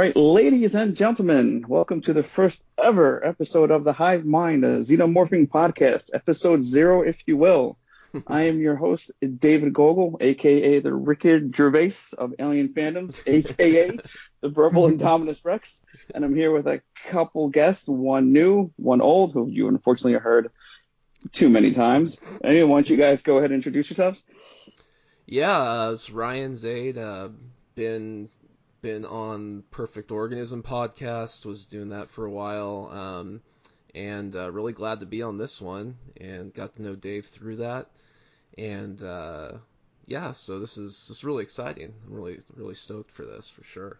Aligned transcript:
right, 0.00 0.16
ladies 0.16 0.74
and 0.74 0.96
gentlemen, 0.96 1.62
welcome 1.68 2.00
to 2.00 2.14
the 2.14 2.22
first 2.22 2.64
ever 2.82 3.22
episode 3.22 3.70
of 3.70 3.84
the 3.84 3.92
Hive 3.92 4.24
Mind, 4.24 4.64
a 4.64 4.78
xenomorphing 4.78 5.46
podcast, 5.46 6.08
episode 6.14 6.64
zero, 6.64 7.02
if 7.02 7.22
you 7.26 7.36
will. 7.36 7.76
I 8.26 8.44
am 8.44 8.60
your 8.60 8.76
host, 8.76 9.10
David 9.20 9.74
Gogol, 9.74 10.16
aka 10.22 10.80
the 10.80 10.94
Rickard 10.94 11.54
Gervais 11.54 12.16
of 12.16 12.32
Alien 12.38 12.70
Fandoms, 12.70 13.20
aka 13.26 13.98
the 14.40 14.48
Verbal 14.48 14.84
Indominus 14.90 15.44
Rex, 15.44 15.84
and 16.14 16.24
I'm 16.24 16.34
here 16.34 16.50
with 16.50 16.66
a 16.66 16.80
couple 17.08 17.50
guests, 17.50 17.86
one 17.86 18.32
new, 18.32 18.72
one 18.76 19.02
old, 19.02 19.34
who 19.34 19.50
you 19.50 19.68
unfortunately 19.68 20.18
heard 20.18 20.50
too 21.30 21.50
many 21.50 21.72
times. 21.72 22.18
Anyway, 22.42 22.62
why 22.62 22.76
don't 22.78 22.88
you 22.88 22.96
guys 22.96 23.20
go 23.20 23.36
ahead 23.36 23.50
and 23.50 23.56
introduce 23.56 23.90
yourselves? 23.90 24.24
Yeah, 25.26 25.58
uh, 25.58 25.90
it's 25.92 26.08
Ryan 26.08 26.56
Zaid. 26.56 26.96
Uh, 26.96 27.28
been 27.74 28.30
been 28.82 29.04
on 29.04 29.64
Perfect 29.70 30.10
Organism 30.10 30.62
podcast. 30.62 31.44
Was 31.44 31.66
doing 31.66 31.90
that 31.90 32.10
for 32.10 32.24
a 32.24 32.30
while, 32.30 32.90
um, 32.92 33.40
and 33.94 34.34
uh, 34.34 34.50
really 34.50 34.72
glad 34.72 35.00
to 35.00 35.06
be 35.06 35.22
on 35.22 35.38
this 35.38 35.60
one. 35.60 35.96
And 36.20 36.52
got 36.52 36.76
to 36.76 36.82
know 36.82 36.94
Dave 36.94 37.26
through 37.26 37.56
that. 37.56 37.88
And 38.58 39.02
uh, 39.02 39.52
yeah, 40.06 40.32
so 40.32 40.58
this 40.58 40.76
is 40.76 41.08
this 41.08 41.18
is 41.18 41.24
really 41.24 41.42
exciting. 41.42 41.94
I'm 42.06 42.14
really 42.14 42.38
really 42.54 42.74
stoked 42.74 43.10
for 43.10 43.24
this 43.24 43.48
for 43.48 43.64
sure. 43.64 43.98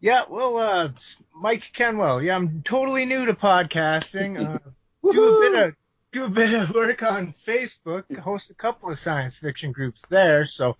Yeah, 0.00 0.22
well, 0.28 0.58
uh, 0.58 0.90
Mike 1.34 1.72
Kenwell. 1.72 2.22
Yeah, 2.22 2.36
I'm 2.36 2.62
totally 2.62 3.06
new 3.06 3.24
to 3.26 3.34
podcasting. 3.34 4.38
Uh, 4.38 4.58
do 5.10 5.36
a 5.36 5.40
bit 5.40 5.68
of 5.68 5.74
do 6.14 6.24
a 6.24 6.28
bit 6.28 6.54
of 6.54 6.72
work 6.72 7.02
on 7.02 7.32
Facebook, 7.32 8.16
host 8.16 8.48
a 8.50 8.54
couple 8.54 8.88
of 8.88 8.98
science 8.98 9.36
fiction 9.38 9.72
groups 9.72 10.06
there, 10.08 10.44
so 10.44 10.76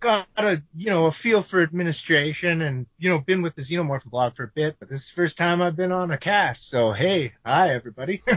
got 0.00 0.26
a 0.38 0.62
you 0.74 0.86
know 0.86 1.06
a 1.06 1.12
feel 1.12 1.42
for 1.42 1.62
administration, 1.62 2.62
and 2.62 2.86
you 2.98 3.10
know 3.10 3.20
been 3.20 3.42
with 3.42 3.54
the 3.54 3.62
Xenomorph 3.62 4.06
blog 4.06 4.34
for 4.34 4.44
a 4.44 4.48
bit, 4.48 4.76
but 4.80 4.88
this 4.88 5.02
is 5.02 5.10
the 5.10 5.16
first 5.16 5.36
time 5.36 5.60
I've 5.60 5.76
been 5.76 5.92
on 5.92 6.10
a 6.10 6.16
cast, 6.16 6.68
so 6.68 6.92
hey, 6.92 7.34
hi 7.44 7.74
everybody. 7.74 8.22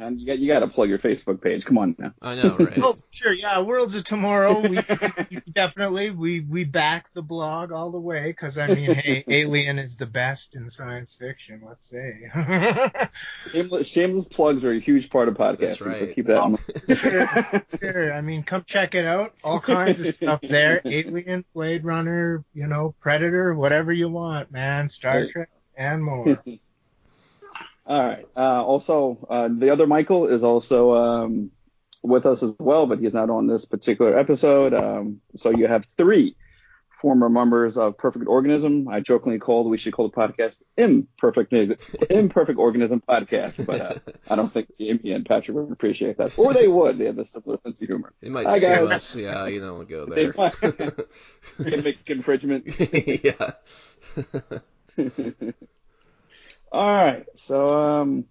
And 0.00 0.20
you 0.20 0.26
got 0.26 0.38
you 0.38 0.46
got 0.46 0.60
to 0.60 0.68
plug 0.68 0.88
your 0.88 0.98
Facebook 0.98 1.42
page. 1.42 1.64
Come 1.64 1.76
on 1.76 1.96
now. 1.98 2.14
I 2.22 2.36
know, 2.36 2.56
right? 2.56 2.78
oh, 2.82 2.94
sure, 3.10 3.32
yeah. 3.32 3.62
Worlds 3.62 3.96
of 3.96 4.04
Tomorrow. 4.04 4.60
We, 4.60 4.78
we 5.30 5.42
definitely 5.52 6.10
we 6.10 6.40
we 6.40 6.64
back 6.64 7.12
the 7.12 7.22
blog 7.22 7.72
all 7.72 7.90
the 7.90 8.00
way 8.00 8.26
because 8.26 8.58
I 8.58 8.68
mean, 8.68 8.94
hey, 8.94 9.24
Alien 9.28 9.78
is 9.78 9.96
the 9.96 10.06
best 10.06 10.54
in 10.54 10.70
science 10.70 11.16
fiction. 11.16 11.62
Let's 11.66 11.88
say. 11.88 12.30
shameless, 13.50 13.88
shameless 13.88 14.28
plugs 14.28 14.64
are 14.64 14.72
a 14.72 14.78
huge 14.78 15.10
part 15.10 15.28
of 15.28 15.34
podcasting, 15.34 15.86
right. 15.86 15.96
so 15.96 16.06
keep 16.06 16.26
that 16.28 16.44
in 16.44 16.52
mind. 16.52 16.98
Sure, 16.98 17.62
sure. 17.80 18.12
I 18.12 18.20
mean, 18.20 18.44
come 18.44 18.62
check 18.64 18.94
it 18.94 19.04
out. 19.04 19.34
All 19.42 19.60
kinds 19.60 20.00
of 20.00 20.14
stuff 20.14 20.40
there. 20.42 20.80
Alien, 20.84 21.44
Blade 21.54 21.84
Runner, 21.84 22.44
you 22.54 22.66
know, 22.66 22.94
Predator, 23.00 23.54
whatever 23.54 23.92
you 23.92 24.08
want, 24.08 24.52
man. 24.52 24.88
Star 24.88 25.18
Right. 25.18 25.30
Trek 25.30 25.50
and 25.76 26.04
more. 26.04 26.42
All 27.88 28.06
right. 28.06 28.26
Uh, 28.36 28.62
also, 28.62 29.26
uh, 29.30 29.48
the 29.50 29.70
other 29.70 29.86
Michael 29.86 30.26
is 30.28 30.44
also 30.44 30.92
um, 30.92 31.50
with 32.02 32.26
us 32.26 32.42
as 32.42 32.54
well, 32.60 32.86
but 32.86 32.98
he's 32.98 33.14
not 33.14 33.30
on 33.30 33.46
this 33.46 33.64
particular 33.64 34.16
episode. 34.16 34.74
Um, 34.74 35.20
so 35.36 35.50
you 35.50 35.66
have 35.66 35.86
three 35.86 36.36
former 37.00 37.28
members 37.30 37.78
of 37.78 37.96
Perfect 37.96 38.26
Organism. 38.26 38.88
I 38.88 39.00
jokingly 39.00 39.38
called 39.38 39.70
we 39.70 39.78
should 39.78 39.94
call 39.94 40.08
the 40.08 40.14
podcast 40.16 40.62
Imperfect 40.76 41.52
Imperfect 42.10 42.58
Organism 42.58 43.00
Podcast, 43.08 43.64
but 43.64 43.80
uh, 43.80 43.94
I 44.28 44.36
don't 44.36 44.52
think 44.52 44.70
Amy 44.80 45.12
and 45.12 45.24
Patrick 45.24 45.56
would 45.56 45.72
appreciate 45.72 46.18
that, 46.18 46.36
or 46.38 46.52
they 46.52 46.68
would. 46.68 46.98
They 46.98 47.06
have 47.06 47.16
a 47.18 47.24
similar 47.24 47.58
sense 47.64 47.80
of 47.80 47.88
humor. 47.88 48.12
They 48.20 48.28
might 48.28 48.46
Hi, 48.48 48.58
sue 48.58 48.66
guys. 48.66 48.90
us. 48.90 49.16
Yeah, 49.16 49.46
you 49.46 49.60
don't 49.60 49.88
go 49.88 50.04
They 50.06 50.26
there. 50.26 50.34
might 50.36 50.60
They 51.58 51.80
make 51.80 52.10
infringement. 52.10 52.66
yeah. 53.24 53.52
All 56.70 57.04
right. 57.04 57.26
So, 57.34 57.80
um, 57.80 58.26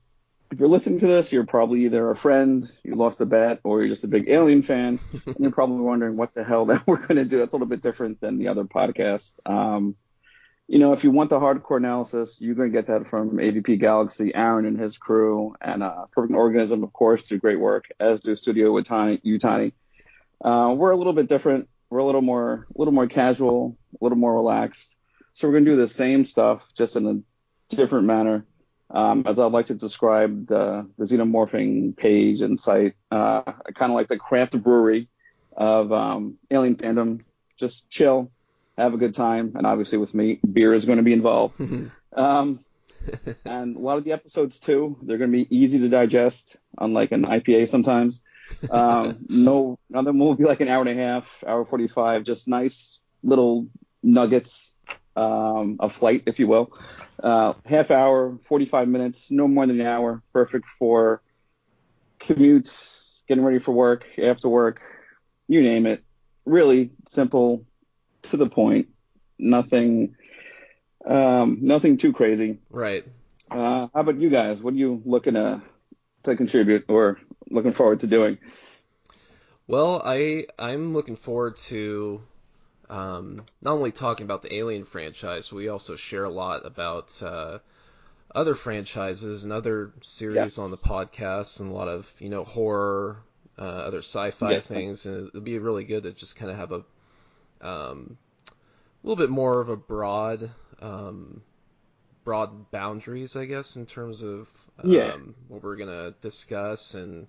if 0.52 0.59
you're 0.59 0.70
listening 0.70 1.00
to 1.00 1.08
this, 1.08 1.34
you're 1.34 1.46
probably 1.46 1.86
either 1.86 2.09
a 2.09 2.16
friend, 2.16 2.72
you 2.84 2.96
lost 2.96 3.20
a 3.20 3.25
bet, 3.25 3.59
or 3.64 3.81
you're 3.81 3.90
just 3.90 4.06
a 4.06 4.08
big 4.08 4.30
Alien 4.30 4.62
fan, 4.62 5.00
and 5.25 5.36
you're 5.40 5.52
probably 5.52 5.81
wondering 5.81 6.16
what 6.16 6.34
the 6.34 6.44
hell 6.44 6.66
that 6.68 6.84
we're 6.88 7.06
going 7.06 7.18
to 7.18 7.25
do. 7.25 7.38
That's 7.38 7.52
a 7.52 7.56
little 7.56 7.68
bit 7.68 7.81
different 7.81 8.22
than 8.22 8.38
the 8.38 8.48
other 8.48 8.64
podcast. 8.64 9.40
Um, 9.46 9.96
you 10.68 10.80
know, 10.80 10.94
if 10.94 11.03
you 11.03 11.12
want 11.12 11.30
the 11.30 11.40
hardcore 11.40 11.78
analysis, 11.78 12.40
you're 12.42 12.56
going 12.56 12.72
to 12.72 12.78
get 12.78 12.88
that 12.88 13.09
from 13.09 13.38
AVP 13.38 13.80
Galaxy, 13.80 14.36
Aaron 14.36 14.66
and 14.66 14.80
his 14.80 14.98
crew, 14.98 15.56
and 15.62 15.81
uh, 15.81 16.06
Perfect 16.12 16.36
Organism, 16.36 16.84
of 16.84 16.92
course, 16.92 17.24
do 17.24 17.38
great 17.38 17.59
work, 17.59 17.90
as 18.00 18.22
do 18.22 18.36
Studio 18.36 18.72
with 18.72 18.86
Tiny, 18.86 19.18
Utani. 19.19 19.72
Uh, 20.44 20.74
we're 20.78 20.92
a 20.92 20.98
little 20.98 21.14
bit 21.14 21.30
different. 21.30 21.69
We're 21.90 22.00
a 22.00 22.06
little 22.06 22.22
more, 22.22 22.68
a 22.75 22.78
little 22.78 22.94
more 22.94 23.08
casual, 23.08 23.78
a 23.94 24.04
little 24.04 24.18
more 24.18 24.34
relaxed. 24.34 24.98
So 25.34 25.48
we're 25.48 25.54
going 25.54 25.66
to 25.66 25.72
do 25.72 25.78
the 25.78 25.88
same 25.88 26.25
stuff, 26.25 26.68
just 26.75 26.98
in 26.98 27.08
a 27.08 27.22
different 27.69 28.05
manner. 28.05 28.45
Um, 28.89 29.23
as 29.25 29.38
I'd 29.38 29.51
like 29.51 29.66
to 29.66 29.75
describe 29.75 30.47
the, 30.47 30.88
the 30.97 31.05
xenomorphing 31.05 31.97
page 31.97 32.41
and 32.41 32.59
site, 32.59 32.95
uh, 33.11 33.41
kind 33.41 33.91
of 33.91 33.95
like 33.95 34.07
the 34.07 34.17
craft 34.17 34.61
brewery 34.61 35.09
of 35.55 35.91
um, 35.91 36.38
Alien 36.50 36.75
Fandom. 36.75 37.22
Just 37.57 37.89
chill, 37.89 38.31
have 38.77 38.94
a 38.94 38.97
good 38.97 39.13
time, 39.13 39.53
and 39.56 39.66
obviously 39.66 39.97
with 39.97 40.13
me, 40.13 40.39
beer 40.50 40.73
is 40.73 40.85
going 40.85 40.97
to 40.97 41.03
be 41.03 41.13
involved. 41.13 41.56
Um, 42.13 42.61
and 43.45 43.75
a 43.75 43.79
lot 43.79 43.97
of 43.97 44.03
the 44.03 44.11
episodes 44.11 44.59
too, 44.59 44.97
they're 45.01 45.17
going 45.17 45.31
to 45.31 45.38
be 45.38 45.56
easy 45.56 45.79
to 45.79 45.89
digest, 45.89 46.57
unlike 46.77 47.11
an 47.11 47.25
IPA 47.25 47.67
sometimes. 47.67 48.22
Um, 48.69 49.19
no, 49.29 49.77
none 49.89 50.00
of 50.00 50.06
them 50.06 50.19
will 50.19 50.35
be 50.35 50.45
like 50.45 50.61
an 50.61 50.67
hour 50.67 50.81
and 50.81 51.00
a 51.00 51.01
half, 51.03 51.44
hour 51.45 51.63
45, 51.66 52.23
just 52.23 52.47
nice 52.47 53.00
little 53.23 53.67
nuggets 54.03 54.73
um, 55.17 55.78
of 55.79 55.91
flight, 55.94 56.23
if 56.28 56.39
you 56.39 56.47
will. 56.47 56.72
Uh, 57.22 57.53
half 57.66 57.89
hour, 57.89 58.38
45 58.47 58.88
minutes, 58.88 59.31
no 59.31 59.47
more 59.47 59.66
than 59.66 59.81
an 59.81 59.88
hour, 59.88 60.22
perfect 60.31 60.69
for 60.69 61.22
commutes, 62.19 63.22
getting 63.27 63.44
ready 63.44 63.59
for 63.59 63.72
work, 63.72 64.06
after 64.19 64.47
work, 64.47 64.79
you 65.47 65.63
name 65.63 65.88
it. 65.88 66.03
Really 66.45 66.91
simple, 67.09 67.66
to 68.23 68.38
the 68.38 68.47
point, 68.47 68.89
nothing, 69.39 70.16
um, 71.06 71.57
nothing 71.61 71.97
too 71.97 72.13
crazy. 72.13 72.59
Right. 72.69 73.03
Uh, 73.50 73.88
how 73.94 74.01
about 74.01 74.17
you 74.17 74.29
guys? 74.29 74.61
What 74.61 74.75
are 74.75 74.77
you 74.77 75.01
looking 75.06 75.33
to 75.33 75.61
to 76.23 76.35
contribute 76.35 76.85
or 76.89 77.17
looking 77.50 77.73
forward 77.73 78.01
to 78.01 78.07
doing? 78.07 78.38
Well, 79.67 80.01
I 80.03 80.47
I'm 80.59 80.94
looking 80.94 81.16
forward 81.16 81.57
to 81.67 82.22
um, 82.90 83.46
not 83.62 83.74
only 83.74 83.92
talking 83.92 84.25
about 84.25 84.42
the 84.42 84.56
Alien 84.56 84.86
franchise, 84.86 85.52
we 85.52 85.68
also 85.70 85.96
share 85.96 86.24
a 86.25 86.30
lot 86.30 86.66
about 86.66 87.22
uh, 87.22 87.59
other 88.34 88.56
franchises 88.56 89.44
and 89.44 89.53
other 89.53 89.92
series 90.02 90.58
Yes. 90.58 90.59
on 90.59 90.72
the 90.72 90.78
podcast, 90.78 91.59
and 91.59 91.72
a 91.72 91.74
lot 91.74 91.88
of 91.88 92.12
you 92.20 92.30
know 92.30 92.44
horror, 92.44 93.18
uh, 93.57 93.62
other 93.62 94.00
sci-fi 94.00 94.57
Yes. 94.57 94.68
things, 94.68 95.06
and 95.06 95.30
it'd 95.30 95.44
be 95.44 95.57
really 95.60 95.84
good 95.84 96.04
to 96.04 96.12
just 96.13 96.36
kind 96.36 96.51
of 96.51 96.57
have 96.57 96.72
a 96.72 96.84
um, 97.62 98.18
a 99.04 99.07
little 99.07 99.16
bit 99.22 99.30
more 99.30 99.60
of 99.62 99.69
a 99.69 99.78
broad 99.78 100.50
um, 100.81 101.42
broad 102.24 102.72
boundaries, 102.72 103.36
I 103.36 103.45
guess, 103.45 103.75
in 103.75 103.86
terms 103.86 104.22
of 104.22 104.50
um, 104.80 104.90
Yeah. 104.92 105.16
what 105.48 105.63
we're 105.63 105.78
gonna 105.78 106.13
discuss 106.22 106.94
and 106.94 107.28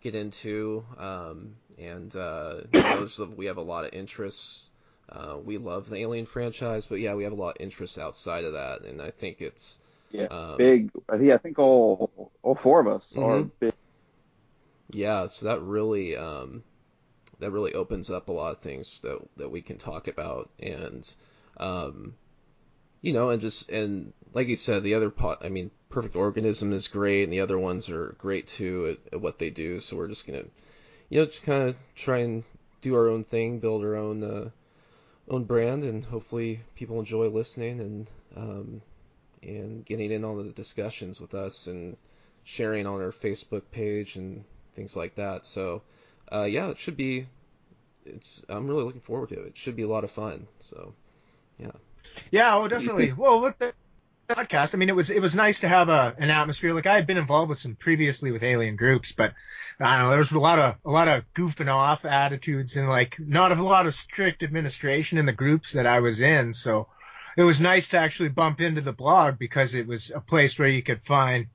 get 0.00 0.14
into. 0.14 0.84
Um, 0.98 1.56
and 1.78 2.14
uh, 2.14 2.60
you 2.86 2.88
know, 2.88 3.08
we 3.36 3.46
have 3.46 3.56
a 3.56 3.62
lot 3.62 3.84
of 3.84 3.92
interests. 3.92 4.70
Uh, 5.08 5.38
we 5.44 5.58
love 5.58 5.88
the 5.88 5.96
Alien 5.96 6.26
franchise, 6.26 6.86
but 6.86 6.96
yeah, 7.00 7.14
we 7.14 7.24
have 7.24 7.32
a 7.32 7.36
lot 7.36 7.56
of 7.56 7.62
interests 7.62 7.98
outside 7.98 8.44
of 8.44 8.54
that, 8.54 8.82
and 8.82 9.00
I 9.00 9.10
think 9.10 9.40
it's 9.42 9.78
Yeah, 10.10 10.28
um, 10.30 10.56
big. 10.56 10.90
I 11.08 11.18
think 11.18 11.32
I 11.32 11.36
think 11.38 11.58
all 11.58 12.32
all 12.42 12.54
four 12.54 12.80
of 12.80 12.86
us 12.86 13.16
are 13.16 13.42
Mhm. 13.42 13.50
big. 13.60 13.72
yeah. 14.90 15.26
So 15.26 15.46
that 15.46 15.62
really 15.62 16.16
um, 16.16 16.62
that 17.40 17.50
really 17.50 17.74
opens 17.74 18.10
up 18.10 18.28
a 18.28 18.32
lot 18.32 18.52
of 18.52 18.58
things 18.58 19.00
that 19.00 19.18
that 19.38 19.50
we 19.50 19.62
can 19.62 19.78
talk 19.78 20.08
about, 20.08 20.50
and 20.60 21.12
um, 21.58 22.14
you 23.02 23.12
know, 23.12 23.30
and 23.30 23.40
just 23.42 23.70
and 23.70 24.12
like 24.34 24.48
you 24.48 24.56
said, 24.56 24.82
the 24.84 24.94
other 24.94 25.10
pot. 25.10 25.40
I 25.44 25.48
mean, 25.50 25.70
Perfect 25.90 26.16
Organism 26.16 26.72
is 26.72 26.88
great, 26.88 27.24
and 27.24 27.32
the 27.32 27.40
other 27.40 27.58
ones 27.58 27.90
are 27.90 28.16
great 28.18 28.46
too 28.48 28.96
at, 29.06 29.14
at 29.14 29.20
what 29.22 29.38
they 29.38 29.50
do. 29.50 29.80
So 29.80 29.96
we're 29.96 30.08
just 30.08 30.26
gonna, 30.26 30.44
you 31.10 31.20
know, 31.20 31.26
just 31.26 31.44
kind 31.44 31.70
of 31.70 31.76
try 31.96 32.18
and 32.20 32.44
do 32.82 32.94
our 32.96 33.08
own 33.08 33.24
thing, 33.24 33.58
build 33.60 33.84
our 33.84 33.96
own 33.96 34.24
uh, 34.24 34.50
own 35.28 35.44
brand, 35.44 35.84
and 35.84 36.04
hopefully 36.04 36.60
people 36.74 36.98
enjoy 36.98 37.28
listening 37.28 37.80
and 37.80 38.06
um, 38.36 38.82
and 39.42 39.84
getting 39.84 40.10
in 40.10 40.24
on 40.24 40.38
the 40.38 40.52
discussions 40.52 41.20
with 41.20 41.34
us 41.34 41.66
and 41.66 41.96
sharing 42.44 42.86
on 42.86 43.00
our 43.00 43.12
Facebook 43.12 43.62
page 43.70 44.16
and 44.16 44.44
things 44.74 44.96
like 44.96 45.16
that. 45.16 45.46
So 45.46 45.82
uh, 46.32 46.44
yeah, 46.44 46.68
it 46.68 46.78
should 46.78 46.96
be. 46.96 47.26
It's 48.04 48.44
I'm 48.48 48.68
really 48.68 48.84
looking 48.84 49.00
forward 49.00 49.30
to 49.30 49.42
it. 49.42 49.48
It 49.48 49.56
should 49.56 49.76
be 49.76 49.82
a 49.82 49.88
lot 49.88 50.04
of 50.04 50.10
fun. 50.10 50.46
So 50.58 50.94
yeah. 51.58 51.72
Yeah, 52.30 52.56
oh, 52.56 52.68
definitely. 52.68 53.12
Well, 53.16 53.42
with 53.42 53.58
the 53.58 53.74
podcast, 54.28 54.74
I 54.74 54.78
mean, 54.78 54.88
it 54.88 54.96
was 54.96 55.10
it 55.10 55.20
was 55.20 55.34
nice 55.34 55.60
to 55.60 55.68
have 55.68 55.88
a 55.88 56.14
an 56.18 56.30
atmosphere. 56.30 56.72
Like 56.72 56.86
I 56.86 56.94
had 56.94 57.06
been 57.06 57.18
involved 57.18 57.48
with 57.48 57.58
some 57.58 57.74
previously 57.74 58.30
with 58.30 58.42
alien 58.42 58.76
groups, 58.76 59.12
but 59.12 59.34
I 59.78 59.96
don't 59.96 60.04
know. 60.04 60.10
There 60.10 60.18
was 60.18 60.32
a 60.32 60.38
lot 60.38 60.58
of 60.58 60.76
a 60.84 60.90
lot 60.90 61.08
of 61.08 61.24
goofing 61.34 61.72
off 61.72 62.04
attitudes 62.04 62.76
and 62.76 62.88
like 62.88 63.18
not 63.18 63.52
a 63.52 63.62
lot 63.62 63.86
of 63.86 63.94
strict 63.94 64.42
administration 64.42 65.18
in 65.18 65.26
the 65.26 65.32
groups 65.32 65.72
that 65.74 65.86
I 65.86 66.00
was 66.00 66.20
in. 66.22 66.54
So 66.54 66.88
it 67.36 67.42
was 67.42 67.60
nice 67.60 67.88
to 67.88 67.98
actually 67.98 68.30
bump 68.30 68.60
into 68.62 68.80
the 68.80 68.92
blog 68.94 69.38
because 69.38 69.74
it 69.74 69.86
was 69.86 70.10
a 70.10 70.20
place 70.20 70.58
where 70.58 70.68
you 70.68 70.82
could 70.82 71.02
find 71.02 71.48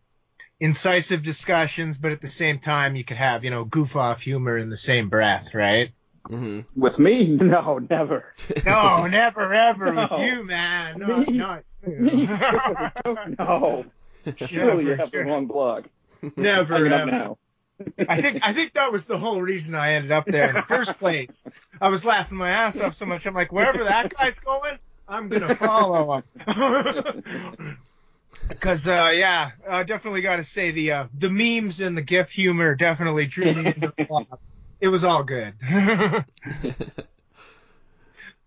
incisive 0.59 1.23
discussions, 1.23 1.97
but 1.97 2.11
at 2.11 2.21
the 2.21 2.27
same 2.27 2.59
time 2.59 2.95
you 2.95 3.03
could 3.03 3.17
have 3.17 3.43
you 3.43 3.49
know 3.49 3.65
goof 3.65 3.95
off 3.95 4.21
humor 4.21 4.55
in 4.57 4.69
the 4.69 4.77
same 4.77 5.09
breath, 5.09 5.55
right? 5.55 5.89
Mm-hmm. 6.29 6.79
With 6.79 6.99
me? 6.99 7.25
No, 7.41 7.79
never. 7.79 8.31
No, 8.65 9.07
never 9.07 9.51
ever 9.51 9.91
No. 9.93 10.07
with 10.11 10.21
you, 10.21 10.43
man. 10.43 10.99
No, 10.99 11.17
Me? 11.17 11.37
not 11.37 11.63
Me? 11.87 12.27
no. 13.39 13.85
Surely 14.35 14.83
you 14.83 14.89
Never, 14.89 14.95
have 14.97 15.11
the 15.11 15.17
sure. 15.17 15.25
wrong 15.25 15.47
blog. 15.47 15.85
never, 16.37 16.75
Hang 16.77 16.85
it 16.85 16.91
up 16.93 17.01
ever. 17.01 17.11
now. 17.11 17.37
I 18.07 18.21
think 18.21 18.39
I 18.43 18.53
think 18.53 18.73
that 18.73 18.91
was 18.91 19.05
the 19.05 19.17
whole 19.17 19.41
reason 19.41 19.75
I 19.75 19.93
ended 19.93 20.11
up 20.11 20.25
there 20.25 20.49
in 20.49 20.55
the 20.55 20.61
first 20.61 20.99
place. 20.99 21.47
I 21.79 21.89
was 21.89 22.05
laughing 22.05 22.37
my 22.37 22.49
ass 22.49 22.79
off 22.79 22.93
so 22.93 23.05
much. 23.05 23.25
I'm 23.25 23.33
like, 23.33 23.51
wherever 23.51 23.83
that 23.85 24.13
guy's 24.15 24.39
going, 24.39 24.77
I'm 25.07 25.29
gonna 25.29 25.49
follow 25.49 26.23
him. 26.45 27.23
Because 28.47 28.87
uh, 28.87 29.11
yeah, 29.13 29.51
I 29.69 29.83
definitely 29.83 30.21
got 30.21 30.37
to 30.37 30.43
say 30.43 30.71
the 30.71 30.91
uh, 30.91 31.07
the 31.13 31.29
memes 31.29 31.79
and 31.81 31.97
the 31.97 32.01
GIF 32.01 32.31
humor 32.31 32.75
definitely 32.75 33.25
drew 33.25 33.53
me 33.53 33.67
into 33.67 33.93
the 33.97 34.05
blog. 34.07 34.25
It 34.79 34.87
was 34.87 35.03
all 35.03 35.23
good. 35.23 35.53
yeah, 35.69 36.25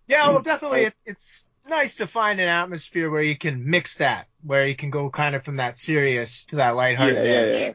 well, 0.08 0.42
definitely, 0.42 0.82
it, 0.82 0.94
it's 1.06 1.54
nice 1.68 1.96
to 1.96 2.06
find 2.06 2.40
an 2.40 2.48
atmosphere 2.48 3.10
where 3.10 3.22
you 3.22 3.36
can 3.36 3.70
mix 3.70 3.96
that, 3.96 4.26
where 4.42 4.66
you 4.66 4.74
can 4.74 4.90
go 4.90 5.10
kind 5.10 5.34
of 5.34 5.42
from 5.42 5.56
that 5.56 5.76
serious 5.76 6.46
to 6.46 6.56
that 6.56 6.70
Yeah, 6.70 6.74
lighthearted 6.76 7.24
yeah, 7.24 7.30
edge, 7.30 7.54
yeah. 7.54 7.72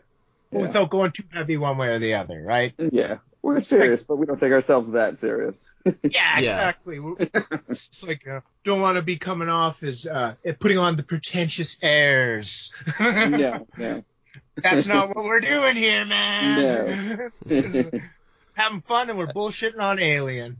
Yeah. 0.52 0.62
without 0.62 0.90
going 0.90 1.12
too 1.12 1.24
heavy 1.32 1.58
one 1.58 1.78
way 1.78 1.90
or 1.90 2.00
the 2.00 2.16
other, 2.16 2.42
right? 2.42 2.74
Yeah. 2.78 3.18
We're 3.42 3.60
serious, 3.62 4.04
but 4.04 4.18
we 4.18 4.26
don't 4.26 4.40
take 4.40 4.52
ourselves 4.52 4.92
that 4.92 5.18
serious. 5.18 5.72
Yeah, 6.04 6.40
exactly. 6.40 7.00
We're- 7.00 7.16
it's 7.70 8.06
like 8.06 8.28
uh, 8.28 8.42
don't 8.64 8.82
want 8.82 8.98
to 8.98 9.02
be 9.04 9.18
coming 9.18 9.48
off 9.50 9.82
as 9.84 10.06
uh, 10.06 10.36
putting 10.60 10.78
on 10.78 10.96
the 10.96 11.04
pretentious 11.04 11.78
airs. 11.82 12.74
no, 13.00 13.66
no. 13.78 14.04
That's 14.62 14.88
not 14.88 15.08
what 15.16 15.24
we're 15.26 15.40
doing 15.40 15.76
here, 15.76 16.04
man. 16.06 17.32
No. 17.46 17.60
Having 18.54 18.82
fun 18.82 19.10
and 19.10 19.18
we're 19.18 19.28
bullshitting 19.28 19.80
on 19.80 20.00
Alien. 20.00 20.58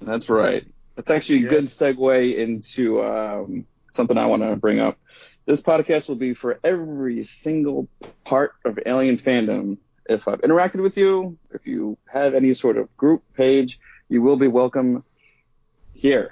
That's 0.00 0.28
right. 0.28 0.64
That's 0.94 1.10
actually 1.10 1.46
a 1.46 1.48
good 1.48 1.64
segue 1.64 2.36
into 2.36 3.02
um, 3.02 3.66
something 3.92 4.16
I 4.16 4.26
want 4.26 4.42
to 4.42 4.54
bring 4.56 4.78
up. 4.78 4.98
This 5.44 5.60
podcast 5.60 6.08
will 6.08 6.16
be 6.16 6.34
for 6.34 6.58
every 6.62 7.24
single 7.24 7.88
part 8.24 8.54
of 8.64 8.78
Alien 8.86 9.18
fandom. 9.18 9.78
If 10.08 10.28
I've 10.28 10.40
interacted 10.42 10.82
with 10.82 10.96
you, 10.96 11.38
if 11.52 11.66
you 11.66 11.98
have 12.12 12.34
any 12.34 12.54
sort 12.54 12.76
of 12.76 12.94
group 12.96 13.22
page, 13.34 13.80
you 14.08 14.22
will 14.22 14.36
be 14.36 14.48
welcome 14.48 15.04
here. 15.94 16.30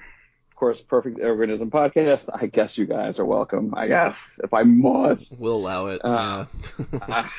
Of 0.50 0.56
course, 0.56 0.80
Perfect 0.80 1.20
Organism 1.20 1.70
Podcast. 1.70 2.28
I 2.32 2.46
guess 2.46 2.76
you 2.78 2.86
guys 2.86 3.18
are 3.18 3.24
welcome. 3.24 3.74
I 3.76 3.88
guess 3.88 4.38
if 4.44 4.52
I 4.54 4.62
must. 4.62 5.40
We'll 5.40 5.56
allow 5.56 5.86
it. 5.86 6.00
Uh, 6.04 6.44
yeah. 6.92 6.98
I, 7.08 7.30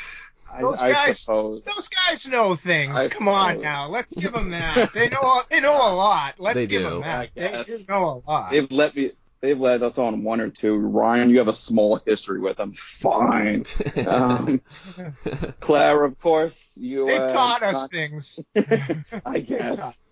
I, 0.53 0.61
Those 0.61 0.81
I 0.81 0.91
guys- 0.91 1.19
suppose. 1.19 1.63
Those 1.63 1.87
guys 1.89 2.27
know 2.27 2.55
things. 2.55 2.95
I 2.95 3.07
Come 3.07 3.27
on 3.29 3.61
now, 3.61 3.87
let's 3.87 4.15
give 4.17 4.33
them 4.33 4.49
that. 4.51 4.91
They 4.93 5.07
know 5.09 5.41
they 5.49 5.61
know 5.61 5.73
a 5.75 5.93
lot. 5.95 6.35
Let's 6.39 6.55
They 6.55 6.67
give 6.67 6.81
do. 6.83 6.89
them 6.89 7.01
that. 7.01 7.29
They 7.35 7.63
do 7.65 7.77
know 7.87 8.23
a 8.25 8.29
lot. 8.29 8.51
They've 8.51 8.69
let 8.71 8.93
me. 8.95 9.11
They've 9.41 9.59
led 9.59 9.81
us 9.81 9.97
on 9.97 10.23
one 10.23 10.39
or 10.39 10.49
two. 10.49 10.75
Ryan, 10.75 11.31
you 11.31 11.39
have 11.39 11.47
a 11.47 11.53
small 11.53 11.95
history 12.05 12.39
with 12.39 12.57
them. 12.57 12.73
Fine. 12.73 13.65
Um, 14.05 14.61
Claire, 15.59 16.05
of 16.05 16.19
course, 16.19 16.77
you. 16.79 17.07
They 17.07 17.17
uh, 17.17 17.31
taught 17.31 17.63
us 17.63 17.73
not- 17.73 17.91
things. 17.91 18.53
I 19.25 19.39
guess. 19.39 20.07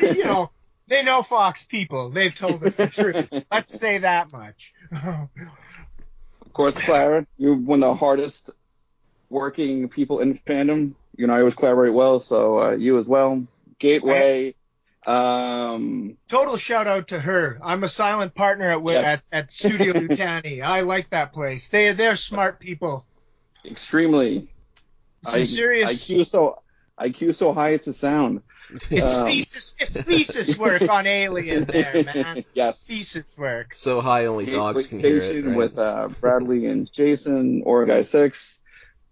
you 0.00 0.24
know, 0.24 0.50
they 0.86 1.02
know 1.02 1.22
Fox 1.22 1.64
people. 1.64 2.10
They've 2.10 2.34
told 2.34 2.62
us 2.62 2.76
the 2.76 2.86
truth. 2.86 3.44
Let's 3.50 3.78
say 3.78 3.98
that 3.98 4.32
much. 4.32 4.72
Of 6.50 6.54
course, 6.54 6.76
Clara, 6.76 7.28
you're 7.38 7.54
one 7.54 7.80
of 7.80 7.90
the 7.90 7.94
hardest 7.94 8.50
working 9.28 9.88
people 9.88 10.18
in 10.18 10.36
fandom. 10.36 10.94
You 11.16 11.28
know, 11.28 11.34
I 11.34 11.38
always 11.38 11.54
collaborate 11.54 11.94
well, 11.94 12.18
so 12.18 12.60
uh, 12.60 12.70
you 12.72 12.98
as 12.98 13.06
well. 13.06 13.46
Gateway. 13.78 14.56
Um, 15.06 16.16
Total 16.28 16.56
shout 16.56 16.86
out 16.86 17.08
to 17.08 17.18
her. 17.18 17.58
I'm 17.62 17.82
a 17.84 17.88
silent 17.88 18.34
partner 18.34 18.68
at 18.70 18.84
Yes. 18.84 19.26
at, 19.32 19.38
at 19.44 19.52
Studio 19.52 19.92
Lutani. 19.94 20.62
I 20.62 20.82
like 20.82 21.10
that 21.10 21.32
place. 21.32 21.68
They 21.68 21.92
they're 21.92 22.16
smart 22.16 22.60
people. 22.60 23.06
extremely. 23.64 24.48
Some 25.24 25.40
I, 25.40 25.44
serious. 25.44 26.04
IQ 26.08 26.24
so 26.26 26.62
IQ 27.00 27.34
so 27.34 27.52
high 27.54 27.70
it's 27.70 27.86
a 27.86 27.92
sound. 27.92 28.42
it's 28.90 29.14
um, 29.14 29.26
thesis. 29.26 29.74
It's 29.80 30.00
thesis 30.00 30.56
work 30.58 30.82
on 30.88 31.06
Alien 31.06 31.64
there, 31.64 32.04
man. 32.04 32.44
yes. 32.54 32.86
Thesis 32.86 33.36
work. 33.36 33.74
so 33.74 34.00
high 34.00 34.26
only 34.26 34.46
dogs 34.46 34.86
Gateway 34.86 35.00
can 35.00 35.08
hear 35.10 35.16
it. 35.16 35.22
Station 35.22 35.46
Right? 35.48 35.56
with 35.56 35.78
uh, 35.78 36.08
Bradley 36.20 36.66
and 36.66 36.90
Jason, 36.92 37.62
or 37.64 37.84
Guy 37.86 38.02
Six, 38.02 38.59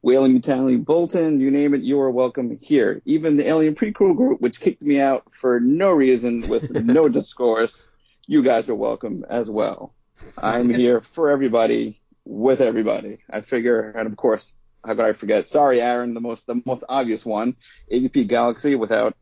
Whaling 0.00 0.32
Mutanely, 0.32 0.82
Bolton, 0.82 1.40
you 1.40 1.50
name 1.50 1.74
it, 1.74 1.82
you 1.82 2.00
are 2.00 2.10
welcome 2.10 2.56
here. 2.62 3.02
Even 3.04 3.36
the 3.36 3.48
Alien 3.48 3.74
Prequel 3.74 4.16
group, 4.16 4.40
which 4.40 4.60
kicked 4.60 4.80
me 4.80 5.00
out 5.00 5.24
for 5.34 5.58
no 5.58 5.90
reason 5.90 6.48
with 6.48 6.70
no 6.70 7.08
discourse, 7.08 7.90
you 8.26 8.44
guys 8.44 8.68
are 8.68 8.76
welcome 8.76 9.24
as 9.28 9.50
well. 9.50 9.92
I'm 10.36 10.70
here 10.70 11.00
for 11.00 11.30
everybody, 11.30 12.00
with 12.24 12.60
everybody. 12.60 13.18
I 13.28 13.40
figure, 13.40 13.90
and 13.90 14.06
of 14.06 14.16
course, 14.16 14.54
how 14.86 14.94
could 14.94 15.04
I 15.04 15.14
forget? 15.14 15.48
Sorry, 15.48 15.80
Aaron, 15.80 16.14
the 16.14 16.20
most 16.20 16.46
the 16.46 16.62
most 16.64 16.84
obvious 16.88 17.26
one, 17.26 17.56
AVP 17.92 18.28
Galaxy. 18.28 18.76
Without 18.76 19.16